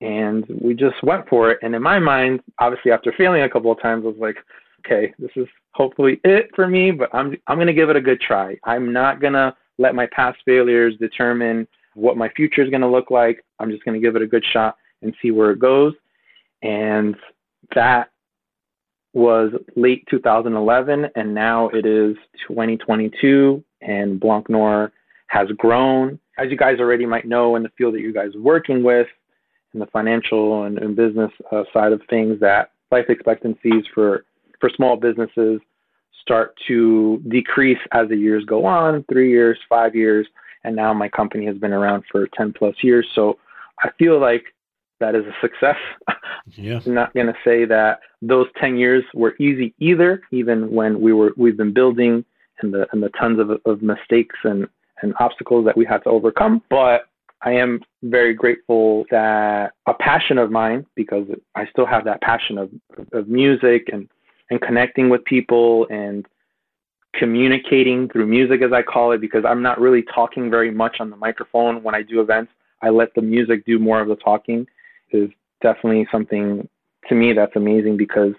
And 0.00 0.46
we 0.62 0.74
just 0.74 1.02
went 1.02 1.28
for 1.28 1.50
it. 1.50 1.58
And 1.62 1.74
in 1.74 1.82
my 1.82 1.98
mind, 1.98 2.40
obviously 2.58 2.92
after 2.92 3.12
failing 3.16 3.42
a 3.42 3.48
couple 3.48 3.72
of 3.72 3.80
times, 3.82 4.04
I 4.04 4.08
was 4.08 4.16
like, 4.18 4.36
okay, 4.84 5.12
this 5.18 5.30
is 5.36 5.46
hopefully 5.72 6.20
it 6.24 6.50
for 6.54 6.66
me, 6.66 6.90
but 6.90 7.14
I'm 7.14 7.36
I'm 7.46 7.58
gonna 7.58 7.72
give 7.72 7.90
it 7.90 7.96
a 7.96 8.00
good 8.00 8.20
try. 8.20 8.56
I'm 8.64 8.92
not 8.92 9.20
gonna 9.20 9.54
let 9.78 9.94
my 9.94 10.06
past 10.12 10.38
failures 10.44 10.94
determine 10.98 11.66
what 11.94 12.16
my 12.16 12.28
future 12.30 12.62
is 12.62 12.70
gonna 12.70 12.90
look 12.90 13.10
like. 13.10 13.44
I'm 13.58 13.70
just 13.70 13.84
gonna 13.84 14.00
give 14.00 14.16
it 14.16 14.22
a 14.22 14.26
good 14.26 14.44
shot 14.52 14.76
and 15.02 15.14
see 15.20 15.30
where 15.30 15.50
it 15.50 15.58
goes. 15.58 15.94
And 16.62 17.16
that 17.74 18.10
was 19.12 19.52
late 19.76 20.06
2011, 20.10 21.08
and 21.16 21.34
now 21.34 21.68
it 21.70 21.86
is 21.86 22.16
2022, 22.46 23.62
and 23.80 24.20
Blanc 24.20 24.48
Noir 24.48 24.92
has 25.28 25.48
grown. 25.56 26.18
As 26.38 26.50
you 26.50 26.56
guys 26.56 26.78
already 26.78 27.06
might 27.06 27.26
know, 27.26 27.56
in 27.56 27.62
the 27.62 27.70
field 27.76 27.94
that 27.94 28.00
you 28.00 28.12
guys 28.12 28.34
are 28.34 28.40
working 28.40 28.82
with, 28.82 29.08
in 29.74 29.80
the 29.80 29.86
financial 29.86 30.64
and, 30.64 30.78
and 30.78 30.96
business 30.96 31.30
uh, 31.50 31.64
side 31.72 31.92
of 31.92 32.02
things, 32.08 32.38
that 32.40 32.72
life 32.90 33.06
expectancies 33.08 33.84
for 33.94 34.24
for 34.60 34.70
small 34.70 34.96
businesses 34.96 35.60
start 36.20 36.54
to 36.68 37.22
decrease 37.28 37.78
as 37.92 38.08
the 38.08 38.16
years 38.16 38.44
go 38.44 38.64
on, 38.64 39.04
three 39.10 39.30
years, 39.30 39.58
five 39.68 39.94
years, 39.94 40.26
and 40.64 40.76
now 40.76 40.92
my 40.92 41.08
company 41.08 41.46
has 41.46 41.56
been 41.56 41.72
around 41.72 42.04
for 42.10 42.28
10 42.36 42.52
plus 42.52 42.74
years. 42.82 43.06
So 43.14 43.38
I 43.80 43.90
feel 43.98 44.20
like 44.20 44.44
that 45.00 45.14
is 45.14 45.24
a 45.24 45.34
success. 45.40 45.76
Yeah. 46.56 46.80
I'm 46.84 46.94
not 46.94 47.14
going 47.14 47.26
to 47.28 47.36
say 47.44 47.64
that 47.66 48.00
those 48.22 48.46
10 48.60 48.76
years 48.76 49.04
were 49.14 49.36
easy 49.38 49.72
either, 49.78 50.22
even 50.32 50.72
when 50.72 51.00
we 51.00 51.12
were 51.12 51.32
we've 51.36 51.56
been 51.56 51.72
building 51.72 52.24
and 52.60 52.74
the 52.74 52.86
and 52.92 53.02
the 53.02 53.10
tons 53.10 53.38
of, 53.38 53.50
of 53.66 53.82
mistakes 53.82 54.36
and 54.42 54.66
and 55.02 55.14
obstacles 55.20 55.64
that 55.66 55.76
we 55.76 55.84
had 55.84 55.98
to 56.04 56.10
overcome. 56.10 56.62
But 56.68 57.08
I 57.42 57.52
am 57.52 57.80
very 58.02 58.34
grateful 58.34 59.04
that 59.10 59.72
a 59.86 59.94
passion 59.94 60.38
of 60.38 60.50
mine, 60.50 60.86
because 60.94 61.26
I 61.54 61.66
still 61.66 61.86
have 61.86 62.04
that 62.04 62.20
passion 62.20 62.58
of, 62.58 62.70
of 63.12 63.28
music 63.28 63.88
and, 63.92 64.08
and 64.50 64.60
connecting 64.60 65.08
with 65.08 65.24
people 65.24 65.86
and 65.90 66.26
communicating 67.14 68.08
through 68.08 68.26
music, 68.26 68.62
as 68.62 68.72
I 68.72 68.82
call 68.82 69.12
it, 69.12 69.20
because 69.20 69.44
I'm 69.44 69.62
not 69.62 69.80
really 69.80 70.04
talking 70.14 70.50
very 70.50 70.70
much 70.70 70.96
on 71.00 71.10
the 71.10 71.16
microphone 71.16 71.82
when 71.82 71.94
I 71.94 72.02
do 72.02 72.20
events. 72.20 72.52
I 72.82 72.90
let 72.90 73.14
the 73.14 73.22
music 73.22 73.64
do 73.64 73.78
more 73.78 74.00
of 74.00 74.08
the 74.08 74.16
talking, 74.16 74.66
is 75.10 75.30
definitely 75.62 76.06
something 76.10 76.68
to 77.08 77.14
me 77.14 77.32
that's 77.32 77.56
amazing 77.56 77.96
because 77.96 78.32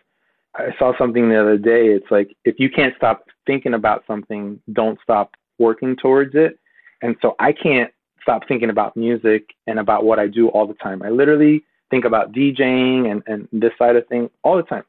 I 0.56 0.70
saw 0.78 0.98
something 0.98 1.30
the 1.30 1.40
other 1.40 1.58
day. 1.58 1.88
It's 1.88 2.10
like 2.12 2.36
if 2.46 2.60
you 2.60 2.70
can't 2.70 2.96
stop 2.98 3.26
thinking 3.46 3.74
about 3.74 4.04
something, 4.08 4.60
don't 4.74 5.00
stop 5.04 5.36
working 5.60 5.96
towards 5.96 6.36
it. 6.36 6.60
And 7.02 7.16
so 7.22 7.36
I 7.40 7.52
can't 7.52 7.92
stop 8.22 8.48
thinking 8.48 8.70
about 8.70 8.96
music 8.96 9.50
and 9.68 9.80
about 9.80 10.06
what 10.06 10.20
I 10.20 10.28
do 10.28 10.50
all 10.50 10.68
the 10.68 10.74
time. 10.76 11.02
I 11.02 11.10
literally 11.10 11.64
think 11.90 12.06
about 12.06 12.32
DJing 12.32 13.12
and, 13.12 13.24
and 13.28 13.48
this 13.52 13.72
side 13.78 13.96
of 13.96 14.08
things 14.08 14.30
all 14.44 14.58
the 14.58 14.64
time 14.64 14.84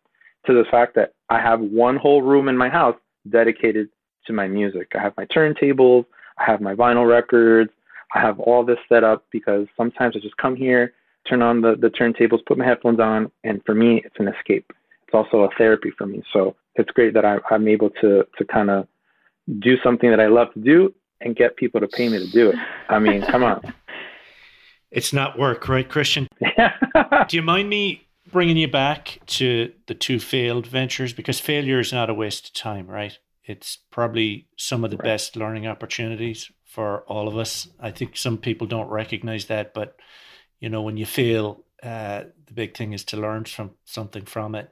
to 0.47 0.53
the 0.53 0.65
fact 0.71 0.95
that 0.97 1.15
I 1.31 1.41
have 1.41 1.61
one 1.61 1.97
whole 1.97 2.23
room 2.23 2.49
in 2.49 2.57
my 2.57 2.69
house 2.69 2.97
dedicated 3.31 3.89
to 4.27 4.33
my 4.33 4.49
music. 4.49 4.89
I 4.95 5.03
have 5.03 5.15
my 5.17 5.27
turntables, 5.27 6.05
I 6.39 6.45
have 6.45 6.61
my 6.61 6.75
vinyl 6.75 7.09
records, 7.09 7.71
I 8.15 8.21
have 8.21 8.39
all 8.41 8.65
this 8.65 8.79
set 8.89 9.05
up 9.05 9.25
because 9.31 9.67
sometimes 9.77 10.17
I 10.17 10.21
just 10.21 10.37
come 10.37 10.57
here, 10.57 10.95
turn 11.29 11.43
on 11.43 11.61
the, 11.61 11.77
the 11.77 11.89
turntables, 11.89 12.45
put 12.47 12.59
my 12.59 12.65
headphones 12.65 13.01
on, 13.01 13.31
and 13.45 13.63
for 13.65 13.75
me, 13.75 14.03
it's 14.05 14.17
an 14.19 14.29
escape. 14.29 14.71
It's 15.07 15.15
also 15.15 15.43
a 15.43 15.49
therapy 15.57 15.93
for 15.97 16.07
me. 16.07 16.23
So 16.33 16.57
it's 16.77 16.91
great 16.91 17.15
that 17.15 17.25
I, 17.25 17.39
I'm 17.51 17.69
able 17.69 17.91
to, 18.01 18.25
to 18.37 18.45
kind 18.45 18.71
of 18.71 18.87
do 19.61 19.77
something 19.83 20.11
that 20.11 20.21
I 20.21 20.27
love 20.27 20.53
to 20.55 20.61
do 20.61 20.95
and 21.21 21.37
get 21.37 21.57
people 21.57 21.81
to 21.81 21.89
pay 21.89 22.09
me 22.09 22.19
to 22.19 22.31
do 22.31 22.51
it. 22.51 22.57
I 22.89 22.99
mean, 22.99 23.23
come 23.23 23.45
on. 23.45 23.75
It's 24.93 25.11
not 25.11 25.39
work, 25.39 25.71
right, 25.71 25.89
Christian? 25.89 26.29
do 27.29 27.37
you 27.37 27.41
mind 27.41 27.71
me 27.71 28.07
bringing 28.33 28.57
you 28.57 28.69
back 28.69 29.21
to 29.27 29.73
the 29.87 29.95
two 29.95 30.19
failed 30.19 30.67
ventures? 30.67 31.13
Because 31.13 31.39
failure 31.39 31.79
is 31.79 31.93
not 31.93 32.11
a 32.11 32.15
waste 32.15 32.49
of 32.49 32.55
time, 32.55 32.87
right? 32.87 33.17
It's 33.45 33.79
probably 33.91 34.49
some 34.57 34.85
of 34.85 34.91
the 34.91 34.97
right. 34.97 35.05
best 35.05 35.37
learning 35.37 35.67
opportunities 35.67 36.51
for 36.65 37.03
all 37.03 37.29
of 37.29 37.37
us. 37.37 37.69
I 37.79 37.91
think 37.91 38.17
some 38.17 38.39
people 38.39 38.67
don't 38.67 38.89
recognize 38.89 39.47
that, 39.47 39.75
but 39.75 39.97
you 40.59 40.69
know, 40.69 40.83
when 40.83 40.97
you 40.97 41.07
fail, 41.07 41.65
uh, 41.83 42.25
the 42.47 42.55
big 42.55 42.77
thing 42.77 42.93
is 42.93 43.05
to 43.05 43.17
learn 43.17 43.45
from 43.45 43.73
something 43.85 44.25
from 44.25 44.55
it. 44.55 44.71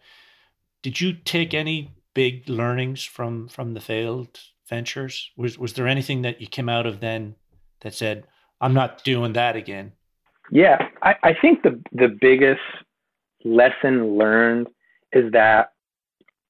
Did 0.83 1.01
you 1.01 1.13
take 1.13 1.53
any 1.53 1.93
big 2.15 2.49
learnings 2.49 3.05
from 3.05 3.49
from 3.49 3.75
the 3.75 3.81
failed 3.81 4.41
ventures? 4.69 5.31
Was 5.37 5.59
was 5.59 5.75
there 5.75 5.89
anything 5.89 6.23
that 6.23 6.41
you 6.41 6.47
came 6.47 6.69
out 6.69 6.87
of 6.87 7.01
then 7.01 7.35
that 7.81 7.95
said, 7.95 8.25
"I'm 8.61 8.75
not 8.75 9.05
doing 9.05 9.33
that 9.35 9.57
again"? 9.57 9.93
Yeah, 10.51 10.89
I, 11.03 11.15
I 11.23 11.35
think 11.35 11.63
the 11.63 11.81
the 11.93 12.09
biggest 12.09 12.61
lesson 13.45 14.17
learned 14.17 14.69
is 15.13 15.33
that 15.33 15.73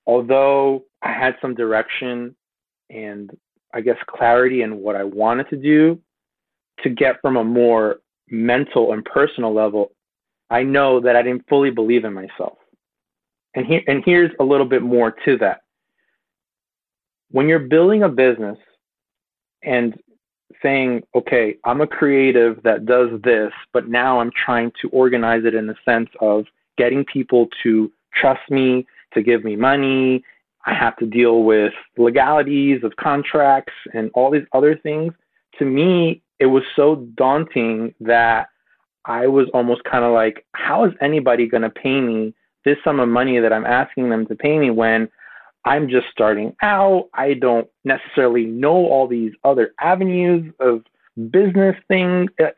although 0.07 0.85
I 1.03 1.13
had 1.13 1.37
some 1.41 1.55
direction 1.55 2.35
and 2.89 3.31
I 3.73 3.81
guess 3.81 3.97
clarity 4.07 4.63
in 4.63 4.79
what 4.79 4.97
I 4.97 5.05
wanted 5.05 5.49
to 5.51 5.57
do, 5.57 6.01
to 6.83 6.89
get 6.89 7.21
from 7.21 7.37
a 7.37 7.45
more 7.45 8.01
mental 8.29 8.93
and 8.93 9.05
personal 9.05 9.53
level, 9.55 9.93
I 10.51 10.63
know 10.63 11.01
that 11.01 11.17
I 11.17 11.23
didn't 11.23 11.49
fully 11.49 11.71
believe 11.71 12.05
in 12.05 12.13
myself. 12.13 12.59
And 13.55 13.67
here 13.67 13.83
and 13.87 14.03
here's 14.05 14.31
a 14.41 14.45
little 14.45 14.67
bit 14.67 14.83
more 14.83 15.11
to 15.25 15.37
that 15.39 15.63
when 17.31 17.49
you're 17.49 17.59
building 17.59 18.03
a 18.03 18.09
business 18.09 18.59
and 19.63 19.99
saying, 20.63 21.03
okay, 21.15 21.57
I'm 21.65 21.81
a 21.81 21.87
creative 21.87 22.63
that 22.65 22.87
does 22.87 23.09
this, 23.23 23.53
but 23.73 23.89
now 23.89 24.21
I'm 24.21 24.31
trying 24.33 24.73
to 24.83 24.89
organize 24.91 25.45
it 25.45 25.55
in 25.55 25.67
the 25.67 25.77
sense 25.85 26.09
of 26.21 26.45
getting 26.81 27.05
people 27.05 27.49
to 27.63 27.93
trust 28.15 28.51
me, 28.51 28.87
to 29.13 29.23
give 29.23 29.45
me 29.45 29.55
money. 29.55 30.25
I 30.65 30.73
have 30.73 30.97
to 30.97 31.07
deal 31.07 31.43
with 31.43 31.75
legalities 31.99 32.83
of 32.83 32.97
contracts 32.97 33.75
and 33.93 34.11
all 34.15 34.31
these 34.31 34.49
other 34.55 34.75
things. 34.77 35.13
To 35.59 35.67
me, 35.67 36.23
it 36.39 36.47
was 36.47 36.63
so 36.75 36.97
daunting 37.17 37.95
that 38.01 38.49
I 39.05 39.27
was 39.27 39.47
almost 39.53 39.85
kind 39.85 40.05
of 40.05 40.13
like, 40.13 40.47
how 40.53 40.85
is 40.85 40.93
anybody 41.03 41.47
going 41.47 41.63
to 41.63 41.71
pay 41.71 42.01
me 42.01 42.35
this 42.65 42.79
sum 42.83 42.99
of 42.99 43.09
money 43.09 43.39
that 43.39 43.53
I'm 43.53 43.67
asking 43.67 44.09
them 44.09 44.27
to 44.27 44.35
pay 44.35 44.59
me 44.59 44.71
when 44.71 45.09
I'm 45.65 45.89
just 45.89 46.07
starting 46.11 46.57
out. 46.63 47.09
I 47.15 47.35
don't 47.35 47.69
necessarily 47.85 48.47
know 48.47 48.87
all 48.87 49.07
these 49.07 49.33
other 49.45 49.75
avenues 49.81 50.51
of 50.61 50.83
business 51.31 51.77
things. 51.89 52.31
Uh, 52.43 52.49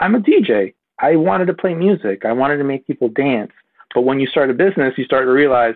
I'm 0.00 0.14
a 0.14 0.20
DJ. 0.20 0.74
I 0.98 1.16
wanted 1.16 1.46
to 1.46 1.54
play 1.54 1.74
music. 1.74 2.24
I 2.24 2.32
wanted 2.32 2.58
to 2.58 2.64
make 2.64 2.86
people 2.86 3.08
dance. 3.08 3.52
But 3.94 4.02
when 4.02 4.20
you 4.20 4.26
start 4.26 4.50
a 4.50 4.54
business, 4.54 4.94
you 4.96 5.04
start 5.04 5.24
to 5.24 5.30
realize 5.30 5.74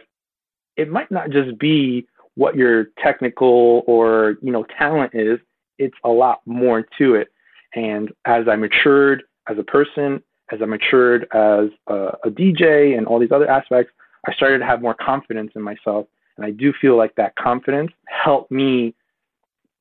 it 0.76 0.90
might 0.90 1.10
not 1.10 1.30
just 1.30 1.58
be 1.58 2.06
what 2.36 2.56
your 2.56 2.86
technical 3.02 3.84
or 3.86 4.36
you 4.42 4.52
know 4.52 4.64
talent 4.78 5.12
is. 5.14 5.38
It's 5.78 5.96
a 6.04 6.08
lot 6.08 6.40
more 6.46 6.86
to 6.98 7.14
it. 7.14 7.28
And 7.74 8.12
as 8.24 8.46
I 8.48 8.56
matured 8.56 9.24
as 9.48 9.58
a 9.58 9.64
person, 9.64 10.22
as 10.52 10.60
I 10.62 10.66
matured 10.66 11.24
as 11.32 11.70
a, 11.88 12.16
a 12.24 12.30
DJ 12.30 12.96
and 12.96 13.06
all 13.06 13.18
these 13.18 13.32
other 13.32 13.50
aspects, 13.50 13.92
I 14.26 14.32
started 14.34 14.58
to 14.58 14.66
have 14.66 14.80
more 14.80 14.94
confidence 14.94 15.52
in 15.56 15.62
myself 15.62 16.06
and 16.36 16.44
I 16.44 16.50
do 16.50 16.72
feel 16.80 16.96
like 16.96 17.14
that 17.16 17.36
confidence 17.36 17.92
helped 18.06 18.50
me 18.50 18.94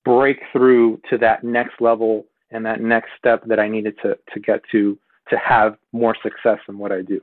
break 0.06 0.40
through 0.52 1.02
to 1.10 1.18
that 1.20 1.44
next 1.44 1.80
level 1.80 2.25
and 2.52 2.66
that 2.66 2.82
next 2.82 3.10
step 3.18 3.44
that 3.48 3.60
I 3.60 3.68
needed 3.68 3.96
to, 4.04 4.18
to 4.34 4.40
get 4.40 4.62
to 4.72 4.98
to 5.30 5.38
have 5.38 5.78
more 5.94 6.16
success 6.22 6.60
in 6.68 6.78
what 6.78 6.92
I 6.92 7.02
do. 7.02 7.22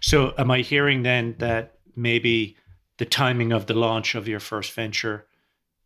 So, 0.00 0.32
am 0.38 0.50
I 0.50 0.60
hearing 0.60 1.02
then 1.02 1.34
that 1.38 1.74
maybe 1.96 2.56
the 2.98 3.04
timing 3.04 3.52
of 3.52 3.66
the 3.66 3.74
launch 3.74 4.14
of 4.14 4.28
your 4.28 4.40
first 4.40 4.72
venture, 4.72 5.26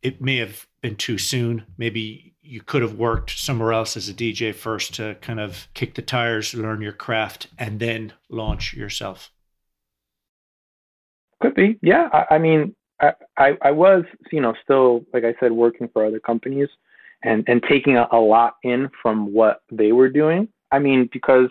it 0.03 0.21
may 0.21 0.37
have 0.37 0.67
been 0.83 0.97
too 0.97 1.19
soon? 1.19 1.65
Maybe 1.79 2.35
you 2.43 2.61
could 2.61 2.83
have 2.83 2.95
worked 2.95 3.31
somewhere 3.39 3.73
else 3.73 3.97
as 3.97 4.09
a 4.09 4.15
DJ 4.15 4.55
first 4.55 4.95
to 4.95 5.17
kind 5.21 5.41
of 5.41 5.69
kick 5.75 5.95
the 5.95 6.03
tires, 6.03 6.55
learn 6.55 6.83
your 6.83 6.93
craft, 6.93 7.47
and 7.59 7.81
then 7.81 8.13
launch 8.29 8.75
yourself. 8.75 9.31
Could 11.41 11.55
be, 11.55 11.79
yeah. 11.83 12.09
I, 12.13 12.35
I 12.35 12.39
mean, 12.39 12.75
I, 13.01 13.13
I, 13.39 13.59
I 13.63 13.71
was, 13.71 14.05
you 14.31 14.41
know, 14.41 14.55
still 14.63 15.05
like 15.15 15.25
I 15.25 15.35
said, 15.41 15.53
working 15.53 15.89
for 15.93 16.05
other 16.05 16.21
companies, 16.21 16.69
and, 17.25 17.45
and 17.47 17.63
taking 17.63 17.97
a, 17.97 18.09
a 18.11 18.19
lot 18.19 18.57
in 18.63 18.91
from 19.01 19.33
what 19.33 19.63
they 19.71 19.93
were 19.93 20.09
doing. 20.09 20.49
I 20.71 20.81
mean, 20.81 21.09
because 21.13 21.49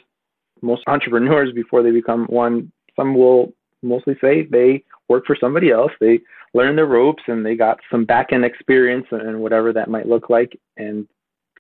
most 0.62 0.84
entrepreneurs, 0.88 1.52
before 1.54 1.84
they 1.84 1.92
become 1.92 2.26
one, 2.26 2.72
some 2.96 3.16
will 3.16 3.54
mostly 3.82 4.16
say 4.22 4.44
they 4.44 4.84
work 5.08 5.26
for 5.26 5.36
somebody 5.40 5.72
else. 5.72 5.92
They 6.00 6.20
learn 6.54 6.76
the 6.76 6.86
ropes 6.86 7.24
and 7.28 7.46
they 7.46 7.56
got 7.56 7.80
some 7.90 8.06
back 8.06 8.32
end 8.32 8.46
experience 8.46 9.08
and 9.12 9.42
whatever 9.42 9.74
that 9.74 9.90
might 9.90 10.08
look 10.08 10.30
like 10.30 10.58
and 10.78 11.08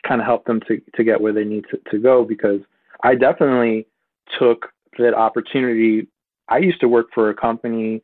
kind 0.08 0.22
of 0.22 0.25
help 0.25 0.46
them 0.46 0.60
to, 0.67 0.81
to 0.96 1.03
get 1.03 1.22
where 1.22 1.34
they 1.34 1.43
need 1.43 1.65
to, 1.72 1.79
to 1.91 2.00
go 2.00 2.24
because 2.24 2.62
I 3.03 3.15
definitely 3.15 3.88
took 4.39 4.67
that 4.98 5.13
opportunity. 5.13 6.08
I 6.50 6.58
used 6.58 6.81
to 6.81 6.88
work 6.88 7.08
for 7.13 7.29
a 7.29 7.36
company 7.36 8.03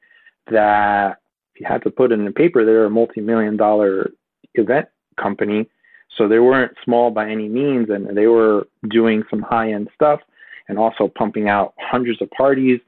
that 0.49 1.17
if 1.53 1.61
you 1.61 1.67
had 1.67 1.83
to 1.83 1.91
put 1.91 2.11
it 2.11 2.19
in 2.19 2.25
the 2.25 2.31
paper, 2.31 2.65
they're 2.65 2.85
a 2.85 2.89
multi-million 2.89 3.57
dollar 3.57 4.11
event 4.53 4.87
company. 5.19 5.69
So 6.17 6.27
they 6.27 6.39
weren't 6.39 6.73
small 6.83 7.11
by 7.11 7.29
any 7.29 7.47
means 7.47 7.89
and 7.89 8.15
they 8.15 8.27
were 8.27 8.67
doing 8.89 9.23
some 9.29 9.41
high 9.41 9.73
end 9.73 9.89
stuff 9.93 10.21
and 10.67 10.77
also 10.77 11.07
pumping 11.07 11.49
out 11.49 11.73
hundreds 11.77 12.21
of 12.21 12.29
parties 12.31 12.79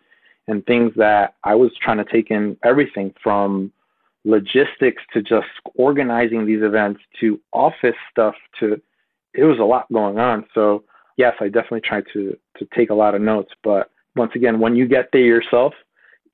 and 0.48 0.66
things 0.66 0.92
that 0.96 1.36
I 1.44 1.56
was 1.56 1.72
trying 1.82 1.98
to 1.98 2.06
take 2.06 2.32
in 2.32 2.58
everything 2.64 3.14
from 3.22 3.72
logistics 4.26 5.02
to 5.14 5.22
just 5.22 5.48
organizing 5.76 6.46
these 6.46 6.62
events 6.62 7.02
to 7.20 7.40
office 7.54 7.96
stuff 8.12 8.36
to 8.60 8.82
it 9.34 9.44
was 9.44 9.60
a 9.60 9.64
lot 9.64 9.92
going 9.94 10.18
on. 10.18 10.46
So 10.54 10.84
yes, 11.18 11.36
I 11.40 11.46
definitely 11.46 11.82
tried 11.82 12.06
to 12.14 12.38
to 12.58 12.68
take 12.76 12.90
a 12.90 12.96
lot 12.96 13.16
of 13.16 13.22
notes. 13.22 13.52
But 13.64 13.92
once 14.16 14.32
again, 14.36 14.60
when 14.60 14.76
you 14.76 14.88
get 14.88 15.10
there 15.14 15.22
yourself, 15.22 15.74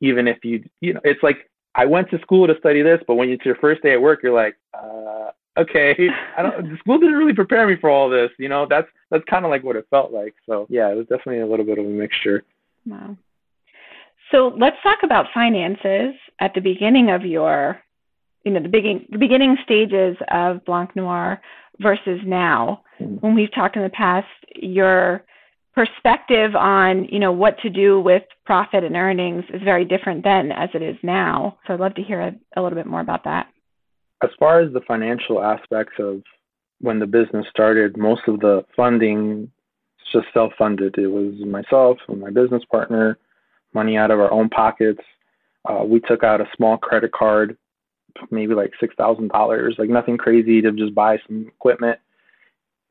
even 0.02 0.28
if 0.28 0.44
you 0.44 0.64
you 0.82 0.94
know, 0.94 1.02
it's 1.04 1.22
like 1.24 1.50
I 1.76 1.86
went 1.86 2.10
to 2.12 2.20
school 2.20 2.48
to 2.48 2.58
study 2.58 2.82
this, 2.82 3.02
but 3.06 3.16
when 3.16 3.30
it's 3.30 3.46
your 3.46 3.56
first 3.56 3.84
day 3.84 3.94
at 3.94 4.02
work, 4.02 4.22
you're 4.24 4.34
like, 4.34 4.56
uh, 4.74 5.32
okay, 5.58 5.96
I 6.38 6.42
don't. 6.42 6.70
The 6.70 6.78
school 6.78 7.00
didn't 7.00 7.16
really 7.16 7.34
prepare 7.34 7.68
me 7.68 7.76
for 7.80 7.90
all 7.90 8.10
this. 8.10 8.30
You 8.38 8.50
know, 8.50 8.66
that's 8.70 8.88
that's 9.12 9.24
kind 9.30 9.46
of 9.46 9.52
like 9.52 9.64
what 9.64 9.76
it 9.76 9.88
felt 9.90 10.12
like. 10.12 10.36
So 10.46 10.68
yeah, 10.70 10.92
it 10.92 10.96
was 10.96 11.08
definitely 11.08 11.40
a 11.40 11.48
little 11.48 11.66
bit 11.66 11.78
of 11.78 11.86
a 11.86 11.90
mixture. 11.90 12.44
Wow. 12.86 13.18
So 14.32 14.54
let's 14.58 14.78
talk 14.82 15.00
about 15.04 15.28
finances 15.34 16.16
at 16.40 16.54
the 16.56 16.62
beginning 16.62 17.12
of 17.12 17.26
your, 17.26 17.80
you 18.44 18.52
know, 18.52 18.62
the 18.62 18.70
beginning 18.70 19.08
the 19.12 19.18
beginning 19.18 19.58
stages 19.64 20.18
of 20.32 20.66
Blanc 20.66 20.96
Noir 20.96 21.42
versus 21.80 22.20
now. 22.26 22.84
Mm-hmm. 23.00 23.16
When 23.18 23.36
we've 23.36 23.54
talked 23.54 23.76
in 23.76 23.84
the 23.84 23.90
past, 23.90 24.28
your 24.56 25.24
perspective 25.74 26.56
on, 26.56 27.06
you 27.06 27.20
know, 27.20 27.34
what 27.34 27.60
to 27.60 27.70
do 27.70 28.00
with 28.00 28.24
profit 28.46 28.84
and 28.84 28.96
earnings 28.96 29.44
is 29.54 29.62
very 29.62 29.84
different 29.84 30.24
then 30.24 30.52
as 30.52 30.70
it 30.74 30.82
is 30.82 30.96
now. 31.04 31.58
So 31.68 31.74
I'd 31.74 31.82
love 31.82 31.96
to 31.96 32.04
hear 32.04 32.22
a, 32.22 32.34
a 32.56 32.62
little 32.62 32.78
bit 32.78 32.88
more 32.88 33.02
about 33.02 33.26
that. 33.26 33.48
As 34.26 34.32
far 34.40 34.60
as 34.60 34.74
the 34.74 34.82
financial 34.82 35.42
aspects 35.42 35.94
of 36.00 36.22
when 36.82 37.00
the 37.00 37.08
business 37.08 37.46
started, 37.50 37.98
most 37.98 38.24
of 38.28 38.40
the 38.40 38.66
funding 38.76 39.52
is 40.00 40.12
just 40.12 40.28
self-funded. 40.34 40.98
It 40.98 41.08
was 41.08 41.36
myself 41.46 41.98
and 42.08 42.20
my 42.20 42.32
business 42.32 42.64
partner, 42.66 43.18
money 43.74 43.98
out 43.98 44.12
of 44.12 44.20
our 44.20 44.32
own 44.32 44.50
pockets. 44.50 45.02
Uh, 45.64 45.84
we 45.84 46.00
took 46.00 46.24
out 46.24 46.42
a 46.42 46.50
small 46.56 46.78
credit 46.78 47.12
card 47.12 47.58
maybe 48.32 48.54
like 48.54 48.74
six 48.80 48.96
thousand 48.96 49.30
dollars, 49.30 49.76
like 49.78 49.90
nothing 49.90 50.18
crazy 50.18 50.62
to 50.62 50.72
just 50.72 50.96
buy 50.96 51.18
some 51.28 51.48
equipment. 51.48 52.00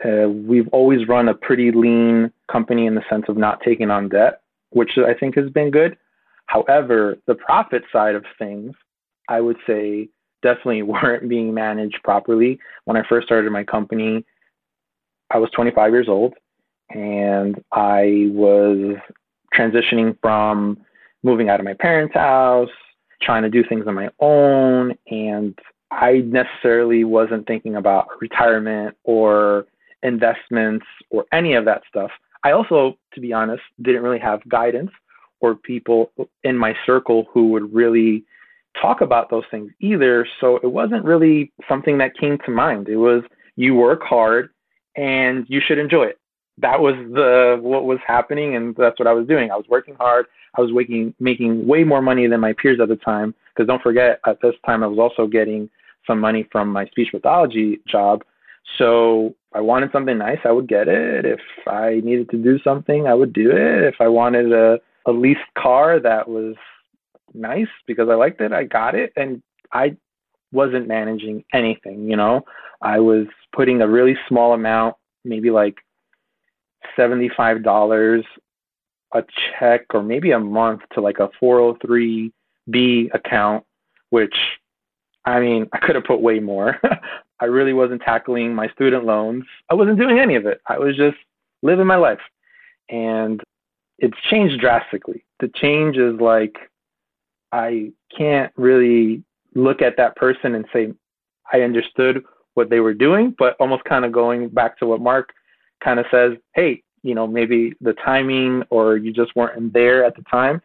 Uh, 0.05 0.29
we've 0.29 0.69
always 0.69 1.07
run 1.09 1.29
a 1.29 1.35
pretty 1.35 1.71
lean 1.71 2.31
company 2.50 2.87
in 2.87 2.95
the 2.95 3.05
sense 3.09 3.25
of 3.29 3.37
not 3.37 3.61
taking 3.62 3.91
on 3.91 4.09
debt, 4.09 4.43
which 4.71 4.99
I 4.99 5.14
think 5.14 5.37
has 5.37 5.50
been 5.50 5.71
good. 5.71 5.97
However, 6.47 7.17
the 7.26 7.35
profit 7.35 7.85
side 7.93 8.14
of 8.14 8.25
things, 8.38 8.75
I 9.29 9.41
would 9.41 9.57
say, 9.67 10.09
definitely 10.45 10.83
weren't 10.93 11.29
being 11.29 11.53
managed 11.53 11.99
properly. 12.05 12.61
When 12.85 12.97
I 12.97 13.03
first 13.09 13.27
started 13.27 13.51
my 13.51 13.65
company, 13.65 14.25
I 15.33 15.39
was 15.39 15.51
25 15.51 15.93
years 15.93 16.09
old 16.09 16.35
and 16.90 17.61
I 17.73 18.29
was 18.31 18.97
transitioning 19.53 20.16
from 20.21 20.79
moving 21.25 21.49
out 21.49 21.59
of 21.59 21.64
my 21.64 21.75
parents' 21.75 22.14
house 22.14 22.68
trying 23.23 23.42
to 23.42 23.49
do 23.49 23.64
things 23.64 23.87
on 23.88 23.95
my 23.95 24.11
own 24.21 24.95
and 25.09 25.59
I 25.90 26.18
necessarily 26.27 27.05
wasn't 27.05 27.47
thinking 27.47 27.77
about 27.77 28.09
retirement 28.21 28.97
or 29.05 29.66
investments 30.03 30.85
or 31.11 31.25
any 31.33 31.55
of 31.55 31.64
that 31.64 31.83
stuff. 31.88 32.11
I 32.42 32.51
also, 32.51 32.99
to 33.14 33.21
be 33.21 33.33
honest, 33.33 33.62
didn't 33.81 34.03
really 34.03 34.18
have 34.18 34.47
guidance 34.49 34.90
or 35.40 35.55
people 35.55 36.11
in 36.42 36.59
my 36.59 36.75
circle 36.85 37.27
who 37.33 37.49
would 37.49 37.73
really 37.73 38.25
talk 38.81 39.01
about 39.01 39.31
those 39.31 39.45
things 39.51 39.71
either. 39.81 40.27
So 40.41 40.57
it 40.57 40.73
wasn't 40.73 41.05
really 41.05 41.53
something 41.69 41.99
that 41.99 42.17
came 42.17 42.39
to 42.45 42.51
mind. 42.51 42.89
It 42.89 42.97
was 42.97 43.23
you 43.57 43.75
work 43.75 44.03
hard 44.03 44.51
and 44.97 45.47
you 45.49 45.61
should 45.61 45.79
enjoy 45.79 46.05
it. 46.05 46.19
That 46.59 46.81
was 46.81 46.95
the 47.13 47.59
what 47.61 47.85
was 47.85 47.99
happening 48.07 48.55
and 48.55 48.77
that's 48.77 48.99
what 48.99 49.09
I 49.09 49.13
was 49.13 49.27
doing. 49.27 49.51
I 49.51 49.57
was 49.57 49.67
working 49.69 49.97
hard. 49.97 50.27
I 50.57 50.61
was 50.61 50.71
making 50.73 51.15
making 51.19 51.67
way 51.67 51.83
more 51.83 52.03
money 52.03 52.27
than 52.27 52.41
my 52.41 52.53
peers 52.53 52.81
at 52.81 52.89
the 52.89 52.97
time. 52.97 53.35
Because 53.55 53.67
don't 53.67 53.83
forget, 53.83 54.21
at 54.27 54.41
this 54.41 54.55
time 54.65 54.83
I 54.83 54.87
was 54.87 54.99
also 54.99 55.27
getting 55.27 55.69
some 56.07 56.21
money 56.21 56.47
from 56.53 56.69
my 56.69 56.87
speech 56.87 57.09
pathology 57.11 57.81
job. 57.89 58.23
So 58.79 59.35
I 59.53 59.61
wanted 59.61 59.93
something 59.93 60.19
nice, 60.19 60.39
I 60.45 60.53
would 60.53 60.69
get 60.69 60.89
it. 60.89 61.25
If 61.25 61.41
I 61.67 62.01
needed 62.03 62.31
to 62.31 62.37
do 62.37 62.59
something, 62.61 63.07
I 63.07 63.15
would 63.15 63.33
do 63.33 63.51
it. 63.51 63.85
If 63.85 63.97
I 64.01 64.09
wanted 64.09 64.53
a, 64.53 64.79
a 65.07 65.13
leased 65.13 65.41
car 65.57 66.01
that 66.01 66.29
was 66.29 66.55
nice 67.35 67.68
because 67.87 68.09
I 68.09 68.14
liked 68.14 68.40
it, 68.40 68.53
I 68.53 68.64
got 68.64 68.94
it. 68.94 69.12
And 69.16 69.42
I 69.73 69.97
wasn't 70.53 70.88
managing 70.88 71.44
anything, 71.53 72.09
you 72.09 72.16
know. 72.16 72.44
I 72.81 73.01
was 73.01 73.27
putting 73.55 73.83
a 73.83 73.88
really 73.88 74.16
small 74.29 74.53
amount, 74.53 74.97
maybe 75.25 75.51
like 75.51 75.77
$75 76.97 78.25
a 79.14 79.25
check 79.59 79.87
or 79.94 80.03
maybe 80.03 80.33
a 80.33 80.38
month 80.38 80.83
to 80.92 81.01
like 81.01 81.18
a 81.18 81.31
403b 81.42 83.14
account, 83.14 83.64
which 84.11 84.35
I 85.25 85.40
mean, 85.40 85.68
I 85.73 85.79
could 85.79 85.94
have 85.94 86.05
put 86.05 86.20
way 86.20 86.38
more. 86.38 86.81
I 87.40 87.47
really 87.47 87.73
wasn't 87.73 88.03
tackling 88.03 88.55
my 88.55 88.68
student 88.68 89.05
loans. 89.05 89.44
I 89.70 89.75
wasn't 89.75 89.99
doing 89.99 90.18
any 90.18 90.35
of 90.37 90.47
it. 90.47 90.61
I 90.68 90.79
was 90.79 90.97
just 90.97 91.16
living 91.62 91.87
my 91.87 91.97
life. 91.97 92.20
And 92.90 93.42
it's 93.99 94.16
changed 94.31 94.61
drastically. 94.61 95.25
The 95.40 95.49
change 95.49 95.97
is 95.97 96.20
like 96.20 96.57
I 97.55 97.93
can't 98.17 98.53
really 98.57 99.23
look 99.55 99.81
at 99.81 99.97
that 99.97 100.17
person 100.17 100.57
and 100.57 100.67
say 100.73 100.93
I 101.53 101.61
understood 101.61 102.25
what 102.55 102.69
they 102.69 102.81
were 102.81 102.95
doing, 102.95 103.33
but 103.38 103.57
almost 103.61 103.85
kind 103.85 104.05
of 104.05 104.11
going 104.11 104.49
back 104.49 104.77
to 104.79 104.87
what 104.87 105.01
Mark 105.01 105.33
kind 105.83 106.01
of 106.01 106.07
says, 106.11 106.33
hey, 106.55 106.83
you 107.05 107.14
know, 107.14 107.29
maybe 107.29 107.73
the 107.81 107.93
timing 107.93 108.64
or 108.71 108.97
you 108.97 109.12
just 109.12 109.37
weren't 109.37 109.73
there 109.73 110.05
at 110.05 110.17
the 110.17 110.23
time. 110.23 110.61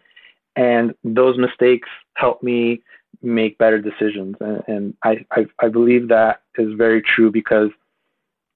And 0.56 0.96
those 1.04 1.38
mistakes 1.38 1.88
help 2.16 2.42
me 2.42 2.82
make 3.22 3.60
better 3.60 3.80
decisions. 3.80 4.36
And, 4.40 4.64
and 4.68 4.94
I, 5.04 5.24
I, 5.32 5.46
I 5.60 5.68
believe 5.68 6.08
that 6.08 6.42
is 6.58 6.74
very 6.74 7.04
true 7.04 7.30
because 7.30 7.70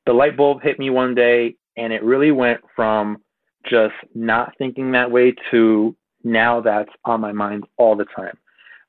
the 0.08 0.14
light 0.14 0.36
bulb 0.36 0.64
hit 0.64 0.80
me 0.80 0.90
one 0.90 1.14
day 1.14 1.56
and 1.78 1.94
it 1.94 2.04
really 2.04 2.32
went 2.32 2.62
from 2.76 3.22
just 3.64 3.94
not 4.16 4.58
thinking 4.58 4.92
that 4.94 5.12
way 5.12 5.36
to 5.52 5.96
now 6.24 6.62
that's 6.62 6.92
on 7.06 7.22
my 7.22 7.32
mind 7.32 7.66
all 7.78 7.96
the 7.96 8.06
time. 8.06 8.38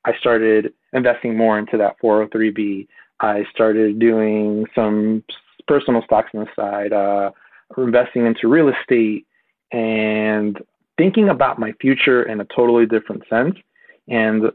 I 0.05 0.13
started 0.19 0.73
investing 0.93 1.35
more 1.35 1.57
into 1.57 1.77
that 1.77 1.95
403b. 2.01 2.87
I 3.19 3.45
started 3.51 3.99
doing 3.99 4.65
some 4.75 5.23
personal 5.67 6.03
stocks 6.03 6.29
on 6.33 6.45
the 6.45 6.49
side. 6.55 6.93
Uh, 6.93 7.31
investing 7.77 8.25
into 8.25 8.47
real 8.47 8.69
estate 8.69 9.25
and 9.71 10.59
thinking 10.97 11.29
about 11.29 11.59
my 11.59 11.73
future 11.81 12.23
in 12.23 12.39
a 12.39 12.45
totally 12.45 12.85
different 12.85 13.23
sense. 13.29 13.55
And 14.07 14.51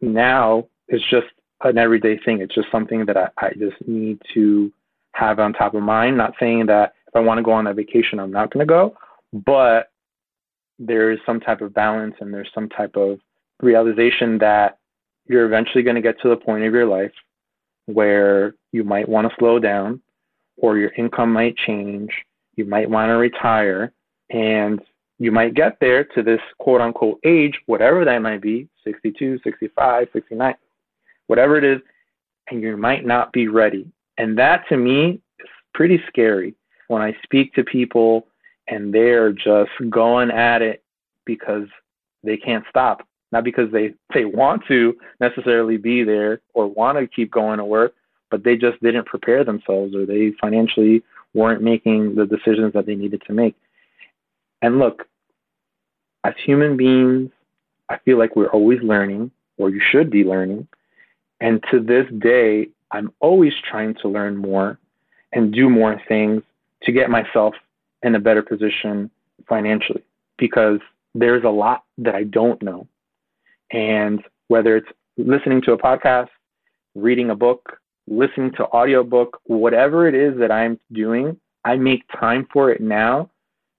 now 0.00 0.68
it's 0.86 1.04
just 1.10 1.26
an 1.62 1.78
everyday 1.78 2.18
thing. 2.18 2.40
It's 2.40 2.54
just 2.54 2.70
something 2.70 3.04
that 3.06 3.16
I, 3.16 3.28
I 3.38 3.50
just 3.58 3.76
need 3.86 4.20
to 4.34 4.72
have 5.12 5.38
on 5.38 5.52
top 5.52 5.74
of 5.74 5.82
mind. 5.82 6.16
Not 6.16 6.34
saying 6.38 6.66
that 6.66 6.94
if 7.08 7.16
I 7.16 7.20
want 7.20 7.38
to 7.38 7.42
go 7.42 7.52
on 7.52 7.66
a 7.66 7.74
vacation, 7.74 8.20
I'm 8.20 8.30
not 8.30 8.52
going 8.52 8.66
to 8.66 8.70
go, 8.70 8.96
but 9.32 9.90
there 10.78 11.10
is 11.10 11.18
some 11.26 11.40
type 11.40 11.60
of 11.60 11.74
balance 11.74 12.14
and 12.20 12.32
there's 12.32 12.50
some 12.54 12.68
type 12.68 12.96
of 12.96 13.18
realization 13.60 14.38
that 14.38 14.78
you're 15.26 15.46
eventually 15.46 15.82
going 15.82 15.96
to 15.96 16.02
get 16.02 16.20
to 16.20 16.28
the 16.28 16.36
point 16.36 16.64
of 16.64 16.72
your 16.72 16.86
life 16.86 17.12
where 17.86 18.54
you 18.72 18.84
might 18.84 19.08
want 19.08 19.28
to 19.28 19.34
slow 19.38 19.58
down 19.58 20.00
or 20.56 20.78
your 20.78 20.92
income 20.96 21.32
might 21.32 21.56
change 21.56 22.10
you 22.58 22.64
might 22.64 22.90
want 22.90 23.08
to 23.08 23.14
retire 23.14 23.92
and 24.30 24.80
you 25.18 25.32
might 25.32 25.54
get 25.54 25.78
there 25.80 26.04
to 26.04 26.22
this 26.22 26.40
quote 26.58 26.80
unquote 26.80 27.20
age, 27.24 27.58
whatever 27.66 28.04
that 28.04 28.18
might 28.20 28.42
be 28.42 28.68
62, 28.84 29.38
65, 29.42 30.08
69, 30.12 30.54
whatever 31.28 31.56
it 31.56 31.64
is, 31.64 31.80
and 32.50 32.60
you 32.60 32.76
might 32.76 33.06
not 33.06 33.32
be 33.32 33.48
ready. 33.48 33.86
And 34.18 34.36
that 34.38 34.64
to 34.68 34.76
me 34.76 35.20
is 35.38 35.48
pretty 35.72 36.02
scary 36.08 36.54
when 36.88 37.00
I 37.00 37.16
speak 37.22 37.54
to 37.54 37.64
people 37.64 38.26
and 38.68 38.92
they're 38.92 39.32
just 39.32 39.70
going 39.88 40.30
at 40.30 40.62
it 40.62 40.82
because 41.24 41.66
they 42.22 42.36
can't 42.36 42.64
stop. 42.68 43.06
Not 43.30 43.44
because 43.44 43.70
they, 43.72 43.94
they 44.14 44.24
want 44.24 44.62
to 44.68 44.96
necessarily 45.20 45.76
be 45.76 46.02
there 46.02 46.40
or 46.54 46.66
want 46.66 46.98
to 46.98 47.06
keep 47.06 47.30
going 47.30 47.58
to 47.58 47.64
work, 47.64 47.94
but 48.30 48.42
they 48.42 48.56
just 48.56 48.82
didn't 48.82 49.06
prepare 49.06 49.44
themselves 49.44 49.94
or 49.94 50.06
they 50.06 50.32
financially 50.40 51.02
weren't 51.34 51.62
making 51.62 52.14
the 52.14 52.24
decisions 52.24 52.72
that 52.72 52.86
they 52.86 52.94
needed 52.94 53.22
to 53.26 53.32
make. 53.32 53.54
And 54.62 54.78
look, 54.78 55.06
as 56.24 56.34
human 56.44 56.76
beings, 56.76 57.30
I 57.88 57.98
feel 57.98 58.18
like 58.18 58.34
we're 58.34 58.50
always 58.50 58.82
learning, 58.82 59.30
or 59.56 59.70
you 59.70 59.80
should 59.90 60.10
be 60.10 60.24
learning. 60.24 60.66
And 61.40 61.62
to 61.70 61.80
this 61.80 62.06
day, 62.18 62.68
I'm 62.90 63.12
always 63.20 63.52
trying 63.70 63.94
to 64.02 64.08
learn 64.08 64.36
more 64.36 64.78
and 65.32 65.52
do 65.52 65.68
more 65.68 66.00
things 66.08 66.42
to 66.82 66.92
get 66.92 67.10
myself 67.10 67.54
in 68.02 68.14
a 68.14 68.20
better 68.20 68.42
position 68.42 69.10
financially 69.48 70.02
because 70.38 70.80
there's 71.14 71.44
a 71.44 71.48
lot 71.48 71.84
that 71.98 72.14
I 72.14 72.24
don't 72.24 72.62
know. 72.62 72.86
And 73.70 74.22
whether 74.48 74.76
it's 74.76 74.88
listening 75.16 75.62
to 75.62 75.72
a 75.72 75.78
podcast, 75.78 76.28
reading 76.94 77.30
a 77.30 77.34
book, 77.34 77.78
listening 78.06 78.52
to 78.52 78.64
audiobook, 78.66 79.40
whatever 79.44 80.08
it 80.08 80.14
is 80.14 80.38
that 80.38 80.50
I'm 80.50 80.78
doing, 80.92 81.38
I 81.64 81.76
make 81.76 82.04
time 82.18 82.46
for 82.52 82.70
it 82.70 82.80
now, 82.80 83.30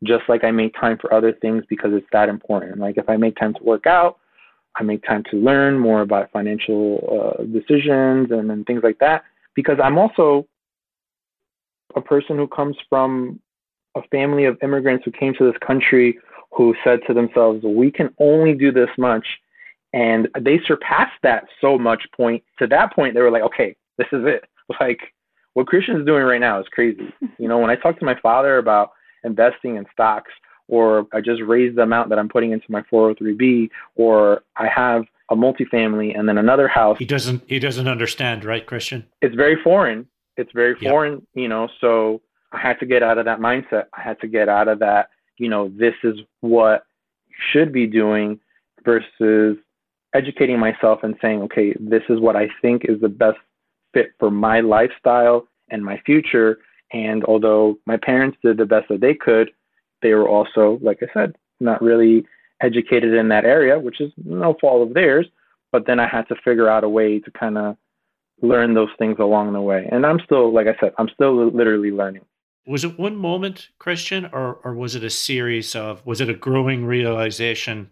just 0.03 0.23
like 0.27 0.43
I 0.43 0.51
make 0.51 0.79
time 0.79 0.97
for 0.99 1.13
other 1.13 1.33
things 1.33 1.63
because 1.69 1.91
it's 1.93 2.05
that 2.11 2.29
important. 2.29 2.77
Like 2.79 2.97
if 2.97 3.09
I 3.09 3.17
make 3.17 3.35
time 3.37 3.53
to 3.55 3.63
work 3.63 3.87
out, 3.87 4.19
I 4.75 4.83
make 4.83 5.03
time 5.03 5.23
to 5.31 5.37
learn 5.37 5.79
more 5.79 6.01
about 6.01 6.31
financial 6.31 7.35
uh, 7.39 7.43
decisions 7.43 8.31
and, 8.31 8.51
and 8.51 8.65
things 8.65 8.81
like 8.83 8.99
that 8.99 9.23
because 9.55 9.77
I'm 9.83 9.97
also 9.97 10.47
a 11.95 12.01
person 12.01 12.37
who 12.37 12.47
comes 12.47 12.77
from 12.87 13.39
a 14.03 14.07
family 14.09 14.45
of 14.45 14.57
immigrants 14.61 15.05
who 15.05 15.11
came 15.11 15.33
to 15.35 15.45
this 15.45 15.59
country 15.65 16.17
who 16.51 16.75
said 16.83 16.99
to 17.07 17.13
themselves, 17.13 17.63
we 17.63 17.91
can 17.91 18.13
only 18.19 18.53
do 18.53 18.71
this 18.71 18.89
much. 18.97 19.25
And 19.93 20.27
they 20.39 20.59
surpassed 20.65 21.17
that 21.23 21.45
so 21.61 21.77
much 21.77 22.03
point. 22.15 22.43
To 22.59 22.67
that 22.67 22.93
point, 22.93 23.13
they 23.13 23.21
were 23.21 23.31
like, 23.31 23.43
okay, 23.43 23.75
this 23.97 24.07
is 24.11 24.25
it. 24.25 24.45
Like 24.79 24.99
what 25.55 25.65
Christian's 25.65 26.05
doing 26.05 26.23
right 26.23 26.39
now 26.39 26.59
is 26.59 26.67
crazy. 26.67 27.11
You 27.39 27.47
know, 27.47 27.57
when 27.57 27.71
I 27.71 27.75
talk 27.75 27.97
to 27.97 28.05
my 28.05 28.13
father 28.21 28.59
about 28.59 28.91
investing 29.23 29.77
in 29.77 29.85
stocks, 29.91 30.31
or 30.67 31.07
I 31.11 31.21
just 31.21 31.41
raised 31.41 31.75
the 31.75 31.81
amount 31.81 32.09
that 32.09 32.19
I'm 32.19 32.29
putting 32.29 32.51
into 32.51 32.67
my 32.69 32.83
403b, 32.83 33.69
or 33.95 34.43
I 34.57 34.67
have 34.67 35.05
a 35.31 35.35
multifamily 35.35 36.17
and 36.17 36.29
then 36.29 36.37
another 36.37 36.67
house. 36.67 36.97
He 36.99 37.05
doesn't 37.05 37.43
he 37.47 37.59
doesn't 37.59 37.87
understand, 37.87 38.45
right, 38.45 38.65
Christian? 38.65 39.07
It's 39.21 39.35
very 39.35 39.57
foreign. 39.63 40.07
It's 40.37 40.51
very 40.53 40.75
foreign, 40.75 41.13
yep. 41.13 41.23
you 41.33 41.47
know, 41.47 41.67
so 41.81 42.21
I 42.51 42.59
had 42.59 42.79
to 42.79 42.85
get 42.85 43.03
out 43.03 43.17
of 43.17 43.25
that 43.25 43.39
mindset. 43.39 43.85
I 43.93 44.01
had 44.01 44.19
to 44.21 44.27
get 44.27 44.49
out 44.49 44.67
of 44.67 44.79
that, 44.79 45.09
you 45.37 45.49
know, 45.49 45.69
this 45.69 45.93
is 46.03 46.19
what 46.41 46.83
you 47.27 47.35
should 47.51 47.71
be 47.71 47.87
doing 47.87 48.39
versus 48.83 49.57
educating 50.13 50.59
myself 50.59 50.99
and 51.03 51.15
saying, 51.21 51.41
okay, 51.43 51.73
this 51.79 52.03
is 52.09 52.19
what 52.19 52.35
I 52.35 52.49
think 52.61 52.85
is 52.85 52.99
the 53.01 53.09
best 53.09 53.37
fit 53.93 54.11
for 54.19 54.31
my 54.31 54.61
lifestyle 54.61 55.47
and 55.69 55.83
my 55.83 55.99
future. 56.05 56.59
And 56.91 57.23
although 57.25 57.77
my 57.85 57.97
parents 57.97 58.37
did 58.43 58.57
the 58.57 58.65
best 58.65 58.87
that 58.89 59.01
they 59.01 59.13
could, 59.13 59.51
they 60.01 60.13
were 60.13 60.27
also, 60.27 60.79
like 60.81 61.03
I 61.03 61.13
said, 61.13 61.35
not 61.59 61.81
really 61.81 62.25
educated 62.61 63.13
in 63.13 63.27
that 63.29 63.45
area, 63.45 63.79
which 63.79 64.01
is 64.01 64.11
no 64.23 64.55
fault 64.59 64.87
of 64.87 64.93
theirs. 64.93 65.27
But 65.71 65.85
then 65.85 65.99
I 65.99 66.07
had 66.07 66.27
to 66.29 66.35
figure 66.43 66.67
out 66.67 66.83
a 66.83 66.89
way 66.89 67.19
to 67.19 67.31
kind 67.31 67.57
of 67.57 67.77
learn 68.41 68.73
those 68.73 68.89
things 68.97 69.17
along 69.19 69.53
the 69.53 69.61
way. 69.61 69.87
And 69.91 70.05
I'm 70.05 70.19
still, 70.25 70.51
like 70.51 70.67
I 70.67 70.75
said, 70.79 70.93
I'm 70.97 71.09
still 71.09 71.51
literally 71.51 71.91
learning. 71.91 72.25
Was 72.65 72.83
it 72.83 72.99
one 72.99 73.15
moment, 73.15 73.69
Christian, 73.79 74.29
or, 74.31 74.55
or 74.63 74.73
was 74.73 74.95
it 74.95 75.03
a 75.03 75.09
series 75.09 75.75
of, 75.75 76.05
was 76.05 76.21
it 76.21 76.29
a 76.29 76.35
growing 76.35 76.85
realization 76.85 77.89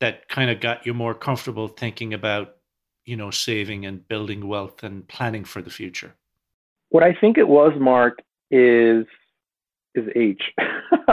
that 0.00 0.28
kind 0.28 0.50
of 0.50 0.60
got 0.60 0.84
you 0.84 0.92
more 0.92 1.14
comfortable 1.14 1.68
thinking 1.68 2.12
about, 2.12 2.56
you 3.04 3.16
know, 3.16 3.30
saving 3.30 3.86
and 3.86 4.06
building 4.06 4.46
wealth 4.46 4.82
and 4.82 5.06
planning 5.08 5.44
for 5.44 5.62
the 5.62 5.70
future? 5.70 6.14
What 6.90 7.02
I 7.02 7.14
think 7.14 7.38
it 7.38 7.48
was, 7.48 7.72
Mark, 7.78 8.18
is 8.50 9.06
is 9.94 10.08
age. 10.16 10.42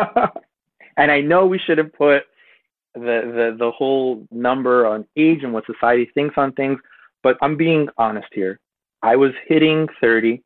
and 0.97 1.11
I 1.11 1.21
know 1.21 1.45
we 1.45 1.59
should 1.59 1.77
have 1.77 1.93
put 1.93 2.23
the, 2.95 2.99
the 2.99 3.55
the 3.57 3.71
whole 3.71 4.27
number 4.31 4.85
on 4.85 5.05
age 5.15 5.43
and 5.43 5.53
what 5.53 5.65
society 5.65 6.09
thinks 6.13 6.35
on 6.37 6.51
things, 6.53 6.79
but 7.23 7.37
I'm 7.41 7.55
being 7.55 7.87
honest 7.97 8.27
here. 8.33 8.59
I 9.01 9.15
was 9.15 9.31
hitting 9.47 9.87
30. 10.01 10.43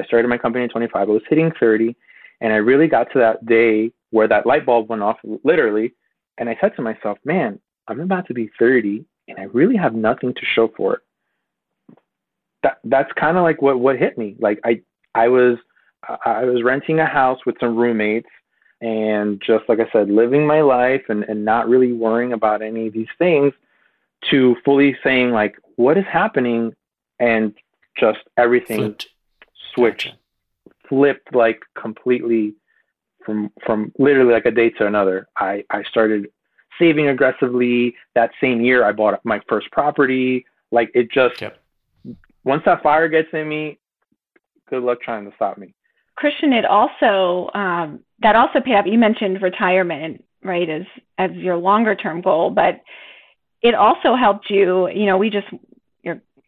I 0.00 0.04
started 0.04 0.28
my 0.28 0.38
company 0.38 0.64
at 0.64 0.70
25. 0.70 1.08
I 1.08 1.12
was 1.12 1.22
hitting 1.28 1.52
30, 1.58 1.96
and 2.40 2.52
I 2.52 2.56
really 2.56 2.88
got 2.88 3.12
to 3.12 3.18
that 3.20 3.46
day 3.46 3.92
where 4.10 4.28
that 4.28 4.46
light 4.46 4.66
bulb 4.66 4.88
went 4.88 5.02
off, 5.02 5.18
literally. 5.44 5.94
And 6.38 6.48
I 6.48 6.56
said 6.60 6.74
to 6.76 6.82
myself, 6.82 7.18
man, 7.24 7.60
I'm 7.88 8.00
about 8.00 8.26
to 8.28 8.34
be 8.34 8.50
30, 8.58 9.04
and 9.28 9.38
I 9.38 9.44
really 9.44 9.76
have 9.76 9.94
nothing 9.94 10.34
to 10.34 10.40
show 10.54 10.68
for 10.76 10.94
it. 10.94 11.00
That 12.62 12.78
that's 12.84 13.12
kind 13.12 13.36
of 13.36 13.42
like 13.42 13.60
what 13.60 13.78
what 13.78 13.98
hit 13.98 14.16
me. 14.16 14.36
Like 14.38 14.58
I 14.64 14.80
I 15.14 15.28
was 15.28 15.58
I 16.24 16.44
was 16.44 16.62
renting 16.62 16.98
a 16.98 17.06
house 17.06 17.40
with 17.46 17.56
some 17.60 17.76
roommates 17.76 18.28
and 18.80 19.42
just 19.44 19.64
like 19.68 19.80
I 19.80 19.88
said, 19.92 20.10
living 20.10 20.46
my 20.46 20.60
life 20.60 21.04
and, 21.08 21.24
and 21.24 21.44
not 21.44 21.68
really 21.68 21.92
worrying 21.92 22.32
about 22.32 22.62
any 22.62 22.86
of 22.88 22.92
these 22.92 23.08
things 23.18 23.52
to 24.30 24.56
fully 24.64 24.96
saying 25.02 25.30
like 25.30 25.56
what 25.76 25.96
is 25.96 26.04
happening 26.04 26.74
and 27.18 27.54
just 27.98 28.20
everything 28.36 28.78
flipped. 28.78 29.06
Switched 29.74 30.06
gotcha. 30.06 30.18
flipped 30.88 31.34
like 31.34 31.60
completely 31.80 32.54
from 33.24 33.50
from 33.64 33.92
literally 33.98 34.32
like 34.32 34.46
a 34.46 34.50
day 34.50 34.70
to 34.70 34.86
another. 34.86 35.28
I 35.36 35.64
i 35.70 35.82
started 35.84 36.28
saving 36.78 37.08
aggressively. 37.08 37.94
That 38.14 38.30
same 38.40 38.60
year 38.60 38.84
i 38.84 38.92
bought 38.92 39.20
my 39.24 39.40
first 39.48 39.70
property. 39.72 40.44
Like 40.70 40.90
it 40.94 41.10
just 41.10 41.40
yep. 41.40 41.62
once 42.44 42.62
that 42.66 42.82
fire 42.82 43.08
gets 43.08 43.28
in 43.32 43.48
me 43.48 43.78
good 44.70 44.82
luck 44.82 45.00
trying 45.00 45.28
to 45.28 45.36
stop 45.36 45.58
me. 45.58 45.74
Christian 46.16 46.52
it 46.52 46.64
also 46.64 47.50
um 47.54 48.00
that 48.20 48.36
also 48.36 48.60
paid 48.60 48.74
off. 48.74 48.86
You 48.86 48.98
mentioned 48.98 49.42
retirement 49.42 50.24
right 50.42 50.68
as 50.68 50.82
as 51.18 51.30
your 51.32 51.56
longer 51.56 51.94
term 51.94 52.20
goal 52.20 52.50
but 52.50 52.80
it 53.64 53.74
also 53.74 54.14
helped 54.14 54.50
you, 54.50 54.90
you 54.90 55.06
know, 55.06 55.16
we 55.16 55.30
just, 55.30 55.46
you're 55.50 55.58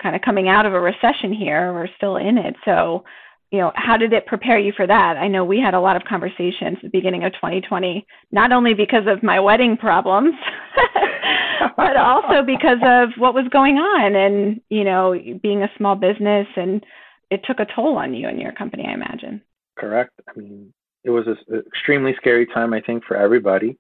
kind 0.03 0.15
of 0.15 0.23
coming 0.23 0.49
out 0.49 0.67
of 0.67 0.75
a 0.75 0.81
recession 0.81 1.33
here. 1.33 1.73
We're 1.73 1.89
still 1.97 2.17
in 2.17 2.39
it. 2.39 2.55
So, 2.65 3.05
you 3.51 3.59
know, 3.59 3.73
how 3.75 3.97
did 3.97 4.13
it 4.13 4.27
prepare 4.27 4.59
you 4.59 4.73
for 4.77 4.87
that? 4.87 5.17
I 5.17 5.29
know 5.29 5.45
we 5.45 5.61
had 5.61 5.75
a 5.75 5.81
lot 5.81 5.97
of 5.97 6.05
conversations 6.05 6.77
at 6.77 6.83
the 6.83 6.89
beginning 6.89 7.25
of 7.25 7.33
2020, 7.35 8.07
not 8.33 8.53
only 8.53 8.75
because 8.75 9.07
of 9.07 9.23
my 9.23 9.39
wedding 9.39 9.77
problems, 9.77 10.35
but 11.77 11.97
also 11.97 12.43
because 12.45 12.79
of 12.83 13.11
what 13.19 13.35
was 13.35 13.47
going 13.51 13.77
on 13.77 14.15
and, 14.17 14.61
you 14.69 14.85
know, 14.85 15.15
being 15.43 15.63
a 15.63 15.71
small 15.77 15.95
business 15.95 16.47
and 16.57 16.85
it 17.31 17.43
took 17.45 17.61
a 17.61 17.67
toll 17.75 17.97
on 17.97 18.15
you 18.15 18.29
and 18.29 18.41
your 18.41 18.53
company, 18.53 18.87
I 18.89 18.95
imagine. 18.95 19.41
Correct. 19.77 20.13
I 20.29 20.39
mean, 20.39 20.73
it 21.05 21.11
was 21.11 21.27
an 21.27 21.63
extremely 21.67 22.15
scary 22.17 22.47
time, 22.47 22.73
I 22.73 22.81
think, 22.81 23.05
for 23.05 23.17
everybody. 23.17 23.79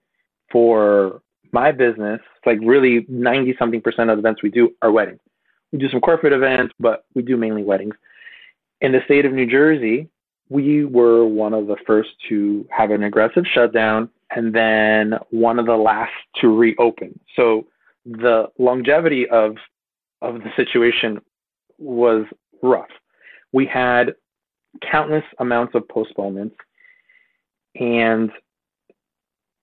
For 0.52 1.22
my 1.52 1.72
business, 1.72 2.20
like 2.44 2.58
really 2.62 3.04
90 3.08 3.56
something 3.58 3.80
percent 3.80 4.10
of 4.10 4.16
the 4.16 4.20
events 4.20 4.42
we 4.42 4.50
do 4.50 4.70
are 4.82 4.92
weddings. 4.92 5.20
We 5.76 5.80
do 5.80 5.90
some 5.90 6.00
corporate 6.00 6.32
events, 6.32 6.72
but 6.80 7.04
we 7.14 7.20
do 7.20 7.36
mainly 7.36 7.62
weddings. 7.62 7.94
In 8.80 8.92
the 8.92 9.00
state 9.04 9.26
of 9.26 9.34
New 9.34 9.44
Jersey, 9.44 10.08
we 10.48 10.86
were 10.86 11.26
one 11.26 11.52
of 11.52 11.66
the 11.66 11.76
first 11.86 12.08
to 12.30 12.66
have 12.70 12.90
an 12.90 13.02
aggressive 13.02 13.44
shutdown 13.52 14.08
and 14.34 14.54
then 14.54 15.18
one 15.28 15.58
of 15.58 15.66
the 15.66 15.76
last 15.76 16.14
to 16.40 16.48
reopen. 16.48 17.20
So 17.36 17.66
the 18.06 18.46
longevity 18.58 19.28
of 19.28 19.56
of 20.22 20.36
the 20.36 20.50
situation 20.56 21.20
was 21.78 22.24
rough. 22.62 22.88
We 23.52 23.66
had 23.66 24.14
countless 24.90 25.24
amounts 25.40 25.74
of 25.74 25.86
postponements 25.88 26.56
and 27.74 28.30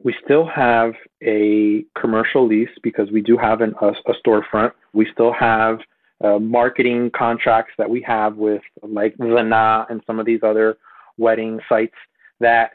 we 0.03 0.13
still 0.23 0.45
have 0.45 0.93
a 1.23 1.85
commercial 1.99 2.45
lease 2.45 2.69
because 2.83 3.09
we 3.09 3.21
do 3.21 3.35
have 3.35 3.61
an, 3.61 3.73
a, 3.81 3.87
a 3.87 4.13
storefront. 4.23 4.73
We 4.93 5.07
still 5.11 5.33
have 5.33 5.79
uh, 6.23 6.39
marketing 6.39 7.11
contracts 7.15 7.73
that 7.77 7.89
we 7.89 8.01
have 8.01 8.37
with 8.37 8.61
like 8.81 9.15
Zana 9.17 9.85
and 9.89 10.01
some 10.07 10.19
of 10.19 10.25
these 10.25 10.41
other 10.41 10.77
wedding 11.17 11.59
sites 11.69 11.95
that 12.39 12.71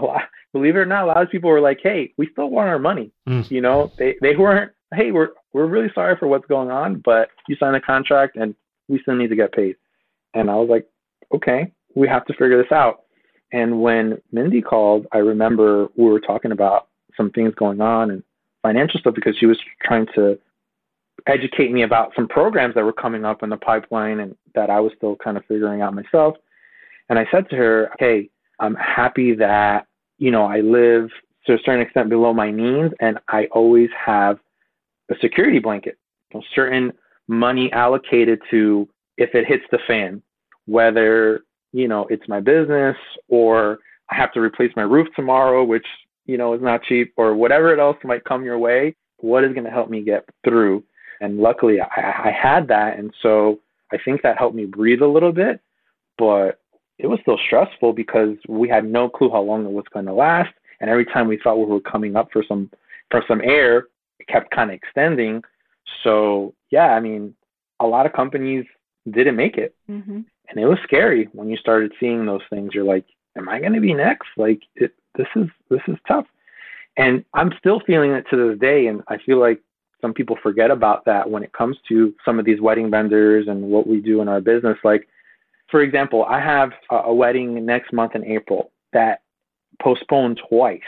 lot, 0.00 0.22
believe 0.52 0.76
it 0.76 0.80
or 0.80 0.86
not, 0.86 1.04
a 1.04 1.06
lot 1.06 1.22
of 1.22 1.30
people 1.30 1.50
were 1.50 1.60
like, 1.60 1.80
"Hey, 1.82 2.12
we 2.16 2.28
still 2.32 2.50
want 2.50 2.68
our 2.68 2.78
money." 2.78 3.10
Mm. 3.28 3.50
You 3.50 3.60
know, 3.60 3.92
they 3.98 4.16
they 4.20 4.36
weren't. 4.36 4.72
Hey, 4.94 5.10
we're 5.10 5.30
we're 5.52 5.66
really 5.66 5.90
sorry 5.94 6.16
for 6.16 6.28
what's 6.28 6.46
going 6.46 6.70
on, 6.70 7.02
but 7.04 7.28
you 7.48 7.56
signed 7.56 7.76
a 7.76 7.80
contract 7.80 8.36
and 8.36 8.54
we 8.88 9.00
still 9.00 9.16
need 9.16 9.28
to 9.28 9.36
get 9.36 9.52
paid. 9.52 9.76
And 10.34 10.50
I 10.50 10.54
was 10.56 10.68
like, 10.68 10.86
okay, 11.34 11.72
we 11.94 12.08
have 12.08 12.24
to 12.26 12.32
figure 12.34 12.62
this 12.62 12.72
out. 12.72 13.02
And 13.52 13.82
when 13.82 14.20
Mindy 14.32 14.62
called, 14.62 15.06
I 15.12 15.18
remember 15.18 15.88
we 15.96 16.04
were 16.04 16.20
talking 16.20 16.52
about 16.52 16.88
some 17.16 17.30
things 17.30 17.54
going 17.54 17.80
on 17.80 18.10
and 18.10 18.22
financial 18.62 19.00
stuff 19.00 19.14
because 19.14 19.36
she 19.36 19.46
was 19.46 19.58
trying 19.82 20.06
to 20.14 20.38
educate 21.26 21.72
me 21.72 21.82
about 21.82 22.12
some 22.14 22.28
programs 22.28 22.74
that 22.74 22.84
were 22.84 22.92
coming 22.92 23.24
up 23.24 23.42
in 23.42 23.50
the 23.50 23.56
pipeline 23.56 24.20
and 24.20 24.36
that 24.54 24.70
I 24.70 24.80
was 24.80 24.92
still 24.96 25.16
kind 25.16 25.36
of 25.36 25.44
figuring 25.46 25.80
out 25.82 25.94
myself. 25.94 26.36
And 27.08 27.18
I 27.18 27.26
said 27.30 27.48
to 27.50 27.56
her, 27.56 27.90
Hey, 27.98 28.30
I'm 28.60 28.74
happy 28.74 29.34
that, 29.36 29.86
you 30.18 30.30
know, 30.30 30.44
I 30.44 30.60
live 30.60 31.10
to 31.46 31.54
a 31.54 31.58
certain 31.64 31.80
extent 31.80 32.08
below 32.08 32.32
my 32.32 32.50
means 32.50 32.92
and 33.00 33.18
I 33.28 33.46
always 33.46 33.90
have 33.98 34.38
a 35.10 35.14
security 35.20 35.58
blanket, 35.58 35.98
a 36.34 36.40
certain 36.54 36.92
money 37.28 37.72
allocated 37.72 38.40
to 38.50 38.88
if 39.16 39.34
it 39.34 39.46
hits 39.46 39.64
the 39.70 39.78
fan 39.86 40.22
whether, 40.66 41.40
you 41.72 41.88
know, 41.88 42.06
it's 42.08 42.28
my 42.28 42.40
business 42.40 42.96
or 43.28 43.78
I 44.10 44.16
have 44.16 44.32
to 44.32 44.40
replace 44.40 44.72
my 44.76 44.82
roof 44.82 45.08
tomorrow, 45.16 45.64
which, 45.64 45.86
you 46.26 46.38
know, 46.38 46.54
is 46.54 46.62
not 46.62 46.82
cheap, 46.84 47.12
or 47.16 47.34
whatever 47.34 47.78
else 47.78 47.96
might 48.04 48.24
come 48.24 48.44
your 48.44 48.58
way, 48.58 48.94
what 49.18 49.44
is 49.44 49.52
going 49.52 49.64
to 49.64 49.70
help 49.70 49.90
me 49.90 50.02
get 50.02 50.24
through? 50.44 50.84
And 51.22 51.38
luckily, 51.38 51.80
I, 51.80 51.86
I 52.26 52.30
had 52.30 52.68
that. 52.68 52.98
And 52.98 53.14
so 53.22 53.60
I 53.92 53.96
think 54.04 54.20
that 54.22 54.36
helped 54.36 54.56
me 54.56 54.66
breathe 54.66 55.00
a 55.00 55.06
little 55.06 55.32
bit. 55.32 55.60
But 56.18 56.60
it 56.98 57.06
was 57.06 57.18
still 57.22 57.38
stressful 57.46 57.94
because 57.94 58.36
we 58.48 58.68
had 58.68 58.84
no 58.84 59.08
clue 59.08 59.30
how 59.30 59.40
long 59.40 59.64
it 59.64 59.72
was 59.72 59.84
going 59.92 60.06
to 60.06 60.12
last. 60.12 60.52
And 60.80 60.90
every 60.90 61.06
time 61.06 61.28
we 61.28 61.38
thought 61.38 61.58
we 61.58 61.64
were 61.64 61.80
coming 61.80 62.16
up 62.16 62.28
for 62.32 62.44
some 62.46 62.70
for 63.10 63.24
some 63.28 63.40
air, 63.40 63.86
it 64.18 64.26
kept 64.26 64.50
kind 64.50 64.70
of 64.70 64.74
extending. 64.74 65.42
So 66.02 66.54
yeah, 66.70 66.88
I 66.88 67.00
mean, 67.00 67.34
a 67.80 67.86
lot 67.86 68.06
of 68.06 68.12
companies 68.12 68.66
didn't 69.10 69.36
make 69.36 69.56
it, 69.58 69.74
mm-hmm. 69.90 70.20
and 70.48 70.56
it 70.56 70.66
was 70.66 70.78
scary 70.84 71.28
when 71.32 71.48
you 71.48 71.56
started 71.56 71.92
seeing 71.98 72.24
those 72.26 72.42
things. 72.50 72.70
You're 72.74 72.84
like, 72.84 73.04
am 73.36 73.48
I 73.48 73.60
going 73.60 73.72
to 73.74 73.80
be 73.80 73.94
next? 73.94 74.28
Like, 74.36 74.62
it, 74.76 74.92
this 75.16 75.26
is 75.36 75.48
this 75.70 75.82
is 75.88 75.96
tough, 76.06 76.26
and 76.96 77.24
I'm 77.34 77.52
still 77.58 77.80
feeling 77.80 78.12
it 78.12 78.26
to 78.30 78.48
this 78.48 78.58
day. 78.58 78.86
And 78.86 79.02
I 79.08 79.18
feel 79.18 79.38
like 79.38 79.60
some 80.02 80.12
people 80.12 80.36
forget 80.42 80.70
about 80.70 81.04
that 81.06 81.30
when 81.30 81.42
it 81.42 81.52
comes 81.52 81.76
to 81.88 82.12
some 82.24 82.38
of 82.38 82.44
these 82.44 82.60
wedding 82.60 82.90
vendors 82.90 83.46
and 83.48 83.62
what 83.62 83.86
we 83.86 84.00
do 84.00 84.20
in 84.20 84.28
our 84.28 84.40
business. 84.40 84.76
Like, 84.84 85.08
for 85.70 85.80
example, 85.80 86.24
I 86.24 86.40
have 86.40 86.72
a 86.90 87.14
wedding 87.14 87.64
next 87.64 87.92
month 87.92 88.14
in 88.14 88.24
April 88.24 88.72
that 88.92 89.22
postponed 89.80 90.40
twice. 90.48 90.80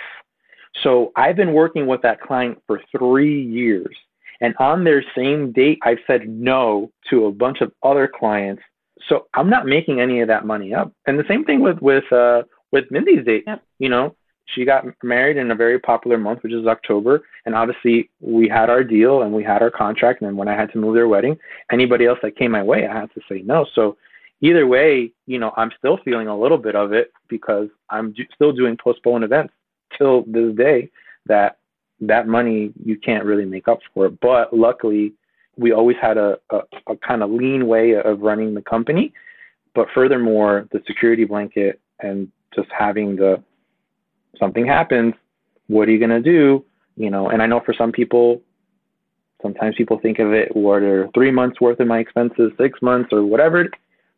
So 0.82 1.12
I've 1.16 1.36
been 1.36 1.52
working 1.52 1.86
with 1.86 2.02
that 2.02 2.20
client 2.20 2.60
for 2.66 2.80
three 2.96 3.42
years. 3.42 3.96
And 4.40 4.54
on 4.58 4.84
their 4.84 5.02
same 5.16 5.52
date, 5.52 5.78
I've 5.82 6.00
said 6.06 6.28
no 6.28 6.90
to 7.08 7.26
a 7.26 7.32
bunch 7.32 7.60
of 7.60 7.72
other 7.82 8.10
clients. 8.12 8.62
So 9.08 9.26
I'm 9.32 9.48
not 9.48 9.64
making 9.64 10.00
any 10.00 10.20
of 10.20 10.28
that 10.28 10.44
money 10.44 10.74
up. 10.74 10.92
And 11.06 11.18
the 11.18 11.24
same 11.28 11.44
thing 11.44 11.60
with 11.60 11.78
with 11.80 12.10
uh, 12.12 12.42
with 12.72 12.84
Mindy's 12.90 13.24
date. 13.24 13.44
Yep. 13.46 13.62
You 13.78 13.88
know, 13.88 14.16
she 14.46 14.64
got 14.64 14.84
married 15.02 15.36
in 15.36 15.50
a 15.50 15.54
very 15.54 15.78
popular 15.78 16.18
month, 16.18 16.42
which 16.42 16.52
is 16.52 16.66
October. 16.66 17.22
And 17.46 17.54
obviously, 17.54 18.10
we 18.20 18.48
had 18.48 18.70
our 18.70 18.84
deal 18.84 19.22
and 19.22 19.32
we 19.32 19.42
had 19.42 19.62
our 19.62 19.70
contract. 19.70 20.22
And 20.22 20.36
when 20.36 20.48
I 20.48 20.54
had 20.54 20.72
to 20.72 20.78
move 20.78 20.94
their 20.94 21.08
wedding, 21.08 21.38
anybody 21.72 22.06
else 22.06 22.18
that 22.22 22.36
came 22.36 22.50
my 22.50 22.62
way, 22.62 22.86
I 22.86 23.00
had 23.00 23.12
to 23.14 23.20
say 23.28 23.42
no. 23.42 23.66
So 23.74 23.96
either 24.40 24.66
way, 24.66 25.12
you 25.26 25.38
know, 25.38 25.52
I'm 25.56 25.70
still 25.78 25.98
feeling 26.04 26.28
a 26.28 26.38
little 26.38 26.58
bit 26.58 26.76
of 26.76 26.92
it 26.92 27.12
because 27.28 27.68
I'm 27.90 28.12
do- 28.12 28.26
still 28.34 28.52
doing 28.52 28.76
postponed 28.76 29.24
events 29.24 29.54
till 29.96 30.24
this 30.26 30.54
day. 30.56 30.90
That 31.26 31.58
that 32.00 32.28
money 32.28 32.72
you 32.84 32.98
can't 32.98 33.24
really 33.24 33.46
make 33.46 33.66
up 33.66 33.78
for. 33.94 34.10
But 34.10 34.52
luckily, 34.52 35.14
we 35.56 35.72
always 35.72 35.96
had 36.02 36.18
a, 36.18 36.38
a, 36.50 36.60
a 36.88 36.96
kind 36.96 37.22
of 37.22 37.30
lean 37.30 37.66
way 37.66 37.92
of 37.94 38.20
running 38.20 38.52
the 38.52 38.60
company. 38.60 39.12
But 39.74 39.88
furthermore, 39.94 40.68
the 40.70 40.82
security 40.86 41.24
blanket 41.24 41.80
and 42.00 42.30
just 42.54 42.68
having 42.76 43.16
the 43.16 43.42
something 44.38 44.66
happens, 44.66 45.14
what 45.66 45.88
are 45.88 45.92
you 45.92 45.98
going 45.98 46.10
to 46.10 46.20
do? 46.20 46.64
You 46.96 47.10
know, 47.10 47.28
and 47.28 47.42
I 47.42 47.46
know 47.46 47.60
for 47.64 47.74
some 47.74 47.92
people, 47.92 48.42
sometimes 49.42 49.74
people 49.76 49.98
think 49.98 50.18
of 50.18 50.32
it, 50.32 50.54
what 50.54 50.82
are 50.82 51.08
three 51.14 51.30
months 51.30 51.60
worth 51.60 51.80
of 51.80 51.86
my 51.86 51.98
expenses, 51.98 52.52
six 52.58 52.80
months, 52.80 53.10
or 53.12 53.24
whatever. 53.24 53.68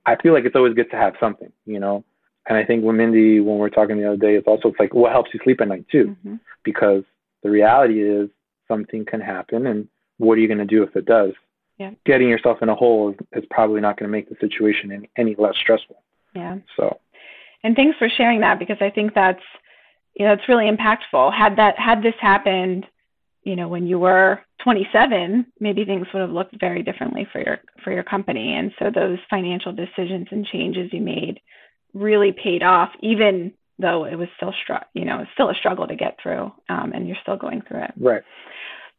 I 0.05 0.17
feel 0.17 0.33
like 0.33 0.45
it's 0.45 0.55
always 0.55 0.75
good 0.75 0.91
to 0.91 0.97
have 0.97 1.15
something, 1.19 1.53
you 1.65 1.81
know. 1.81 2.05
And 2.49 2.57
I 2.57 2.65
think 2.65 2.85
with 2.85 2.95
Mindy, 2.95 3.41
when 3.41 3.59
we 3.59 3.67
are 3.67 3.71
talking 3.71 3.97
the 3.97 4.07
other 4.07 4.17
day, 4.17 4.37
it's 4.37 4.47
also 4.47 4.69
it's 4.69 4.79
like 4.79 4.95
what 4.95 5.11
helps 5.11 5.35
you 5.35 5.41
sleep 5.43 5.61
at 5.61 5.69
night 5.69 5.87
too, 5.91 6.17
mm-hmm. 6.19 6.37
because 6.63 7.03
the 7.43 7.51
reality 7.51 8.03
is 8.03 8.29
something 8.69 9.05
can 9.05 9.21
happen, 9.21 9.67
and 9.67 9.89
what 10.19 10.35
are 10.35 10.41
you 10.41 10.49
going 10.49 10.59
to 10.59 10.65
do 10.65 10.83
if 10.83 10.95
it 10.95 11.07
does? 11.07 11.33
Yeah. 11.79 11.91
Getting 12.05 12.29
yourself 12.29 12.59
in 12.63 12.69
a 12.69 12.75
hole 12.75 13.11
is, 13.11 13.17
is 13.33 13.45
probably 13.51 13.81
not 13.81 13.99
going 13.99 14.09
to 14.09 14.13
make 14.13 14.29
the 14.29 14.37
situation 14.41 14.93
any, 14.93 15.11
any 15.17 15.35
less 15.37 15.57
stressful. 15.61 16.03
Yeah. 16.35 16.59
So. 16.77 17.01
And 17.63 17.75
thanks 17.75 17.99
for 17.99 18.09
sharing 18.09 18.41
that 18.41 18.59
because 18.59 18.79
I 18.81 18.91
think 18.91 19.15
that's 19.15 19.43
you 20.17 20.25
know, 20.25 20.33
it's 20.33 20.49
really 20.49 20.71
impactful. 20.71 21.37
Had 21.37 21.57
that 21.57 21.79
had 21.79 22.03
this 22.03 22.15
happened, 22.21 22.87
you 23.45 23.55
know, 23.55 23.69
when 23.69 23.87
you 23.87 23.99
were 23.99 24.41
27, 24.65 25.47
maybe 25.61 25.85
things 25.85 26.07
would 26.13 26.21
have 26.21 26.31
looked 26.31 26.59
very 26.59 26.83
differently 26.83 27.27
for 27.31 27.41
your 27.41 27.59
for 27.85 27.93
your 27.93 28.03
company. 28.03 28.55
And 28.55 28.73
so 28.79 28.91
those 28.91 29.19
financial 29.29 29.73
decisions 29.73 30.27
and 30.31 30.47
changes 30.47 30.93
you 30.93 31.03
made 31.03 31.41
really 31.93 32.33
paid 32.33 32.63
off, 32.63 32.91
even 33.01 33.53
though 33.79 34.05
it 34.07 34.17
was 34.17 34.29
still 34.37 34.55
str- 34.63 34.85
you 34.95 35.05
know, 35.05 35.21
it's 35.21 35.31
still 35.35 35.51
a 35.51 35.55
struggle 35.55 35.87
to 35.87 35.95
get 35.95 36.17
through, 36.23 36.51
um, 36.71 36.93
and 36.95 37.07
you're 37.07 37.19
still 37.23 37.37
going 37.37 37.63
through 37.69 37.83
it. 37.83 37.93
Right. 38.01 38.23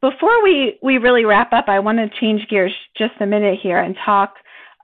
Before 0.02 0.44
we 0.44 0.78
we 0.84 1.00
really 1.00 1.26
wrap 1.26 1.52
up, 1.52 1.66
I 1.68 1.80
want 1.80 1.98
to 1.98 2.20
change 2.20 2.48
gears 2.48 2.74
just 2.96 3.14
a 3.20 3.26
minute 3.26 3.60
here 3.62 3.80
and 3.80 3.96
talk 4.06 4.36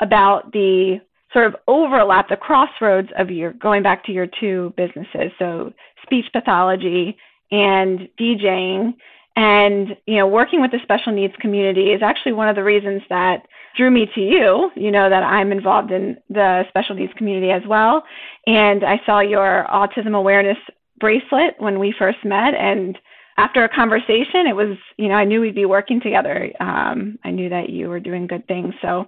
about 0.02 0.52
the 0.52 1.00
sort 1.34 1.48
of 1.48 1.56
overlap, 1.68 2.30
the 2.30 2.38
crossroads 2.38 3.10
of 3.18 3.30
your 3.30 3.54
going 3.54 3.84
back 3.84 4.06
to 4.06 4.12
your 4.12 4.28
two 4.40 4.74
businesses. 4.78 5.32
So 5.40 5.74
speech 6.04 6.26
pathology 6.32 7.18
and 7.52 8.08
DJing. 8.20 8.94
And 9.36 9.98
you 10.06 10.18
know 10.18 10.28
working 10.28 10.62
with 10.62 10.72
the 10.72 10.80
special 10.84 11.12
needs 11.12 11.34
community 11.40 11.92
is 11.92 12.04
actually 12.04 12.34
one 12.34 12.50
of 12.50 12.56
the 12.56 12.64
reasons 12.64 13.02
that 13.10 13.48
drew 13.76 13.90
me 13.90 14.08
to 14.14 14.22
you 14.22 14.70
you 14.76 14.92
know 14.92 15.10
that 15.10 15.24
i'm 15.24 15.52
involved 15.52 15.92
in 15.92 16.16
the 16.30 16.64
special 16.70 16.96
needs 16.96 17.14
community 17.14 17.50
as 17.50 17.64
well. 17.68 18.04
And 18.46 18.84
i 18.84 19.02
saw 19.08 19.22
your 19.22 19.66
autism 19.74 20.16
awareness 20.16 20.58
bracelet 21.00 21.56
when 21.58 21.80
we 21.80 21.96
first 21.98 22.24
met 22.24 22.54
and 22.54 22.96
after 23.38 23.64
a 23.64 23.70
conversation 23.70 24.46
it 24.46 24.56
was 24.56 24.78
you 24.98 25.08
know 25.08 25.16
i 25.16 25.24
knew 25.24 25.42
we'd 25.42 25.56
be 25.56 25.66
working 25.66 26.00
together. 26.00 26.52
Um, 26.60 27.18
i 27.24 27.32
knew 27.32 27.50
that 27.50 27.72
you 27.72 27.90
were 27.90 28.00
doing 28.00 28.28
good 28.28 28.48
things. 28.48 28.76
So 28.84 29.08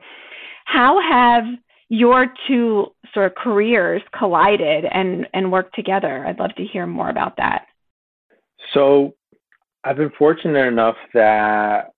how 0.65 0.99
have 0.99 1.43
your 1.89 2.27
two 2.47 2.87
sort 3.13 3.27
of 3.27 3.35
careers 3.35 4.01
collided 4.17 4.85
and, 4.85 5.27
and 5.33 5.51
worked 5.51 5.75
together. 5.75 6.25
I'd 6.25 6.39
love 6.39 6.55
to 6.55 6.65
hear 6.65 6.87
more 6.87 7.09
about 7.09 7.37
that. 7.37 7.67
So 8.73 9.13
I've 9.83 9.97
been 9.97 10.11
fortunate 10.17 10.65
enough 10.67 10.95
that 11.13 11.91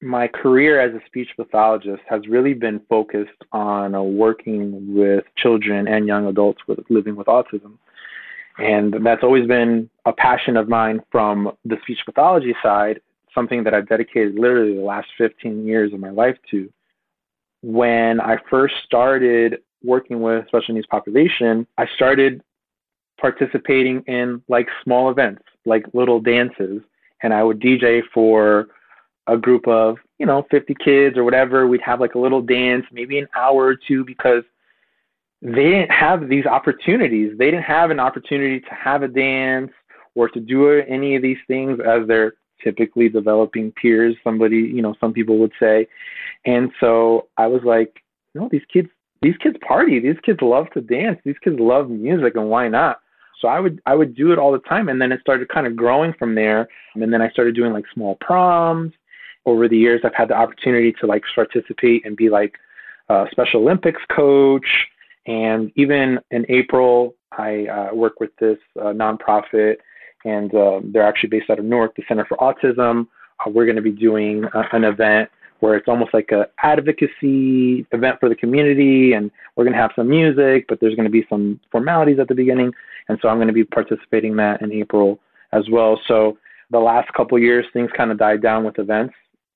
my 0.00 0.28
career 0.28 0.80
as 0.80 0.94
a 0.94 1.04
speech 1.06 1.28
pathologist 1.36 2.02
has 2.08 2.26
really 2.28 2.54
been 2.54 2.80
focused 2.88 3.42
on 3.50 3.94
uh, 3.94 4.02
working 4.02 4.94
with 4.94 5.24
children 5.36 5.88
and 5.88 6.06
young 6.06 6.26
adults 6.26 6.60
with 6.68 6.78
living 6.88 7.16
with 7.16 7.26
autism. 7.26 7.78
And 8.58 8.94
that's 9.04 9.22
always 9.22 9.46
been 9.46 9.90
a 10.04 10.12
passion 10.12 10.56
of 10.56 10.68
mine 10.68 11.00
from 11.10 11.52
the 11.64 11.76
speech 11.82 11.98
pathology 12.04 12.54
side, 12.62 13.00
something 13.34 13.64
that 13.64 13.74
I've 13.74 13.88
dedicated 13.88 14.34
literally 14.34 14.74
the 14.74 14.82
last 14.82 15.08
15 15.16 15.66
years 15.66 15.92
of 15.92 16.00
my 16.00 16.10
life 16.10 16.36
to 16.52 16.72
when 17.62 18.20
I 18.20 18.36
first 18.50 18.74
started 18.84 19.58
working 19.82 20.20
with 20.20 20.46
special 20.48 20.74
needs 20.74 20.86
population, 20.86 21.66
I 21.76 21.86
started 21.94 22.42
participating 23.20 24.02
in 24.06 24.42
like 24.48 24.68
small 24.84 25.10
events, 25.10 25.42
like 25.64 25.84
little 25.92 26.20
dances, 26.20 26.82
and 27.22 27.34
I 27.34 27.42
would 27.42 27.60
DJ 27.60 28.02
for 28.14 28.68
a 29.26 29.36
group 29.36 29.66
of, 29.66 29.96
you 30.18 30.26
know, 30.26 30.46
50 30.50 30.74
kids 30.82 31.16
or 31.16 31.24
whatever. 31.24 31.66
We'd 31.66 31.82
have 31.82 32.00
like 32.00 32.14
a 32.14 32.18
little 32.18 32.40
dance, 32.40 32.84
maybe 32.92 33.18
an 33.18 33.28
hour 33.36 33.66
or 33.66 33.76
two 33.76 34.04
because 34.04 34.42
they 35.42 35.70
didn't 35.70 35.90
have 35.90 36.28
these 36.28 36.46
opportunities. 36.46 37.36
They 37.38 37.46
didn't 37.46 37.64
have 37.64 37.90
an 37.90 38.00
opportunity 38.00 38.60
to 38.60 38.74
have 38.74 39.02
a 39.02 39.08
dance 39.08 39.70
or 40.14 40.28
to 40.30 40.40
do 40.40 40.70
any 40.88 41.14
of 41.14 41.22
these 41.22 41.38
things 41.46 41.78
as 41.80 42.06
they're 42.08 42.34
typically 42.62 43.08
developing 43.08 43.72
peers, 43.72 44.16
somebody, 44.24 44.58
you 44.58 44.82
know, 44.82 44.94
some 45.00 45.12
people 45.12 45.38
would 45.38 45.52
say. 45.60 45.86
And 46.44 46.70
so 46.80 47.28
I 47.36 47.46
was 47.46 47.62
like, 47.64 48.02
no, 48.34 48.48
these 48.50 48.62
kids, 48.72 48.88
these 49.22 49.36
kids 49.38 49.56
party. 49.66 50.00
These 50.00 50.20
kids 50.22 50.40
love 50.42 50.70
to 50.74 50.80
dance. 50.80 51.18
These 51.24 51.38
kids 51.42 51.58
love 51.58 51.90
music, 51.90 52.34
and 52.36 52.48
why 52.48 52.68
not? 52.68 53.00
So 53.40 53.48
I 53.48 53.60
would 53.60 53.80
I 53.86 53.94
would 53.94 54.14
do 54.14 54.32
it 54.32 54.38
all 54.38 54.52
the 54.52 54.58
time, 54.60 54.88
and 54.88 55.00
then 55.00 55.12
it 55.12 55.20
started 55.20 55.48
kind 55.48 55.66
of 55.66 55.76
growing 55.76 56.12
from 56.18 56.34
there. 56.34 56.68
And 56.94 57.12
then 57.12 57.22
I 57.22 57.30
started 57.30 57.54
doing 57.54 57.72
like 57.72 57.84
small 57.92 58.16
proms. 58.20 58.92
Over 59.46 59.66
the 59.68 59.78
years, 59.78 60.02
I've 60.04 60.14
had 60.14 60.28
the 60.28 60.34
opportunity 60.34 60.92
to 61.00 61.06
like 61.06 61.24
participate 61.34 62.04
and 62.04 62.16
be 62.16 62.28
like 62.28 62.58
a 63.08 63.26
Special 63.30 63.62
Olympics 63.62 64.02
coach. 64.10 64.66
And 65.26 65.72
even 65.76 66.18
in 66.30 66.44
April, 66.48 67.14
I 67.32 67.66
uh, 67.66 67.94
work 67.94 68.20
with 68.20 68.34
this 68.36 68.58
uh, 68.80 68.92
nonprofit 68.92 69.76
and 70.24 70.54
uh, 70.54 70.80
they're 70.84 71.06
actually 71.06 71.30
based 71.30 71.50
out 71.50 71.58
of 71.58 71.64
Newark, 71.64 71.96
the 71.96 72.02
Center 72.08 72.24
for 72.24 72.36
Autism. 72.38 73.06
Uh, 73.44 73.50
we're 73.50 73.66
going 73.66 73.76
to 73.76 73.82
be 73.82 73.92
doing 73.92 74.44
uh, 74.54 74.64
an 74.72 74.84
event 74.84 75.30
where 75.60 75.74
it's 75.74 75.88
almost 75.88 76.14
like 76.14 76.30
a 76.30 76.46
advocacy 76.62 77.86
event 77.92 78.20
for 78.20 78.28
the 78.28 78.36
community, 78.36 79.12
and 79.12 79.30
we're 79.56 79.64
going 79.64 79.74
to 79.74 79.80
have 79.80 79.90
some 79.96 80.08
music, 80.08 80.66
but 80.68 80.78
there's 80.80 80.94
going 80.94 81.06
to 81.06 81.10
be 81.10 81.26
some 81.28 81.58
formalities 81.72 82.18
at 82.20 82.28
the 82.28 82.34
beginning, 82.34 82.72
and 83.08 83.18
so 83.20 83.28
I'm 83.28 83.38
going 83.38 83.48
to 83.48 83.52
be 83.52 83.64
participating 83.64 84.32
in 84.32 84.36
that 84.36 84.62
in 84.62 84.72
April 84.72 85.18
as 85.52 85.68
well. 85.70 86.00
So 86.06 86.38
the 86.70 86.78
last 86.78 87.12
couple 87.12 87.38
years, 87.38 87.66
things 87.72 87.90
kind 87.96 88.12
of 88.12 88.18
died 88.18 88.42
down 88.42 88.64
with 88.64 88.78
events, 88.78 89.14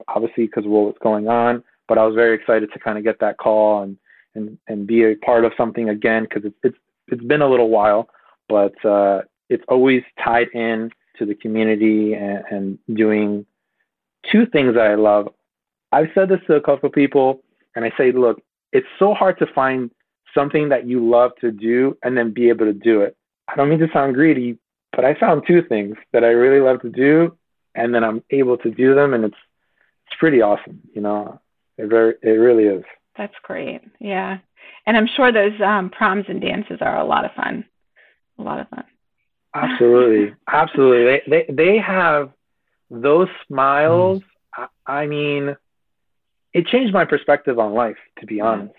obviously 0.09 0.47
because 0.47 0.65
of 0.65 0.71
what's 0.71 0.99
going 0.99 1.29
on. 1.29 1.63
But 1.89 1.99
I 1.99 2.07
was 2.07 2.15
very 2.15 2.35
excited 2.35 2.73
to 2.73 2.79
kind 2.79 2.99
of 2.99 3.05
get 3.05 3.21
that 3.21 3.39
call 3.39 3.83
and 3.83 3.97
and 4.35 4.59
and 4.69 4.87
be 4.87 5.05
a 5.05 5.15
part 5.17 5.45
of 5.45 5.53
something 5.57 5.91
again 5.91 6.25
because 6.25 6.45
it's 6.45 6.57
it's 6.63 6.79
it's 7.09 7.25
been 7.25 7.43
a 7.43 7.49
little 7.49 7.69
while, 7.69 8.09
but 8.49 8.73
uh, 8.85 9.23
it's 9.53 9.65
always 9.69 10.03
tied 10.23 10.49
in 10.55 10.91
to 11.19 11.27
the 11.27 11.35
community 11.35 12.15
and, 12.15 12.45
and 12.51 12.79
doing 12.97 13.47
two 14.31 14.47
things 14.47 14.75
that 14.75 14.87
I 14.87 14.95
love. 14.95 15.29
I've 15.93 16.09
said 16.15 16.29
this 16.29 16.41
to 16.47 16.55
a 16.55 16.61
couple 16.61 16.89
of 16.89 16.95
people, 16.95 17.43
and 17.77 17.85
I 17.85 17.93
say, 17.99 18.13
look, 18.13 18.41
it's 18.73 18.87
so 18.99 19.15
hard 19.15 19.39
to 19.39 19.47
find 19.55 19.91
something 20.35 20.71
that 20.71 20.87
you 20.87 21.09
love 21.09 21.33
to 21.41 21.51
do 21.51 21.97
and 22.03 22.17
then 22.17 22.33
be 22.33 22.49
able 22.49 22.67
to 22.67 22.73
do 22.73 23.03
it. 23.03 23.17
I 23.49 23.57
don't 23.57 23.69
mean 23.69 23.81
to 23.81 23.89
sound 23.93 24.15
greedy, 24.15 24.59
but 24.95 25.05
I 25.05 25.15
found 25.15 25.43
two 25.47 25.63
things 25.63 25.97
that 26.13 26.25
I 26.25 26.29
really 26.29 26.61
love 26.61 26.81
to 26.83 26.89
do 26.89 27.37
and 27.75 27.95
then 27.95 28.05
I'm 28.05 28.23
able 28.31 28.57
to 28.59 28.71
do 28.71 28.95
them 28.95 29.15
and 29.15 29.25
it's 29.25 29.37
it's 30.07 30.19
pretty 30.19 30.43
awesome, 30.43 30.81
you 30.95 31.01
know. 31.01 31.41
It 31.79 31.89
very 31.89 32.15
it 32.23 32.29
really 32.29 32.65
is. 32.65 32.85
That's 33.17 33.35
great. 33.43 33.81
Yeah. 33.99 34.39
And 34.87 34.97
I'm 34.97 35.09
sure 35.17 35.33
those 35.33 35.59
um, 35.65 35.91
proms 35.91 36.25
and 36.29 36.41
dances 36.41 36.79
are 36.81 36.99
a 36.99 37.05
lot 37.05 37.25
of 37.25 37.33
fun. 37.33 37.65
A 38.39 38.43
lot 38.43 38.61
of 38.61 38.69
fun. 38.69 38.85
Absolutely. 39.55 40.35
Absolutely. 40.49 41.05
They 41.05 41.23
they 41.47 41.53
they 41.53 41.79
have 41.79 42.31
those 42.91 43.29
smiles. 43.47 44.23
Mm. 44.59 44.69
I, 44.87 44.93
I 44.93 45.07
mean, 45.07 45.57
it 46.53 46.67
changed 46.67 46.93
my 46.93 47.05
perspective 47.05 47.59
on 47.59 47.73
life, 47.73 47.97
to 48.21 48.27
be 48.27 48.41
honest. 48.41 48.75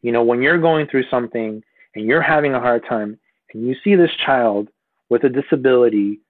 You 0.00 0.12
know, 0.12 0.22
when 0.22 0.42
you're 0.42 0.58
going 0.58 0.86
through 0.86 1.04
something 1.10 1.62
and 1.94 2.06
you're 2.06 2.22
having 2.22 2.54
a 2.54 2.60
hard 2.60 2.84
time 2.88 3.18
and 3.52 3.66
you 3.66 3.76
see 3.84 3.94
this 3.94 4.10
child 4.24 4.68
with 5.08 5.24
a 5.24 5.28
disability 5.28 6.20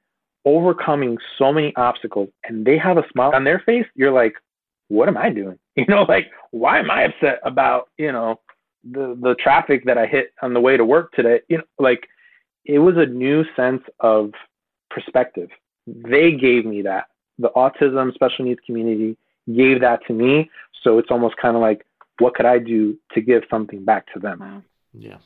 overcoming 0.45 1.18
so 1.38 1.53
many 1.53 1.75
obstacles 1.77 2.29
and 2.45 2.66
they 2.66 2.77
have 2.77 2.99
a 2.99 3.05
smile 3.12 3.33
on 3.35 3.45
their 3.45 3.61
face, 3.61 3.87
you're 3.95 4.12
like, 4.12 4.35
what 4.88 5.09
am 5.09 5.16
I 5.16 5.31
doing? 5.31 5.59
You 5.75 5.87
know, 5.88 6.03
like, 6.03 6.31
why 6.51 6.81
am 6.81 6.90
I 6.90 7.05
upset 7.05 7.40
about, 7.45 7.88
you 7.97 8.12
know, 8.12 8.38
the, 8.85 9.16
the 9.18 9.35
traffic 9.37 9.87
that 9.87 9.97
I 9.97 10.05
hit 10.05 10.35
on 10.42 10.53
the 10.53 10.61
way 10.61 10.77
to 10.77 10.85
work 10.85 11.12
today? 11.12 11.40
You 11.49 11.59
know, 11.59 11.64
like, 11.79 12.07
it 12.64 12.79
was 12.79 12.96
a 12.96 13.07
new 13.07 13.44
sense 13.57 13.83
of 14.01 14.33
perspective. 14.90 15.48
They 15.87 16.33
gave 16.33 16.64
me 16.64 16.83
that. 16.83 17.07
The 17.38 17.51
autism 17.57 18.12
special 18.14 18.44
needs 18.44 18.61
community 18.66 19.16
gave 19.53 19.81
that 19.81 20.01
to 20.07 20.12
me. 20.12 20.51
So 20.83 20.98
it's 20.98 21.11
almost 21.11 21.37
kind 21.37 21.57
of 21.57 21.62
like, 21.62 21.85
what 22.18 22.35
could 22.35 22.46
I 22.46 22.59
do 22.59 22.96
to 23.14 23.20
give 23.20 23.42
something 23.51 23.85
back 23.85 24.12
to 24.14 24.20
them? 24.20 24.40
Wow. 24.40 24.62
Yeah. 24.92 25.16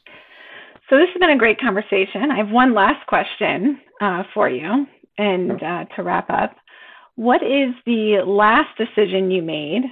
So 0.88 0.96
this 0.96 1.08
has 1.12 1.20
been 1.20 1.30
a 1.30 1.38
great 1.38 1.60
conversation. 1.60 2.30
I 2.30 2.36
have 2.36 2.50
one 2.50 2.72
last 2.72 3.06
question 3.06 3.80
uh, 4.00 4.22
for 4.32 4.48
you, 4.48 4.86
and 5.18 5.62
uh, 5.62 5.84
to 5.96 6.02
wrap 6.02 6.30
up, 6.30 6.56
what 7.16 7.42
is 7.42 7.74
the 7.86 8.22
last 8.24 8.68
decision 8.78 9.30
you 9.30 9.42
made 9.42 9.82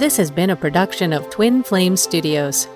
This 0.00 0.16
has 0.16 0.30
been 0.30 0.48
a 0.48 0.56
production 0.56 1.12
of 1.12 1.28
Twin 1.28 1.62
Flame 1.62 1.94
Studios. 1.94 2.66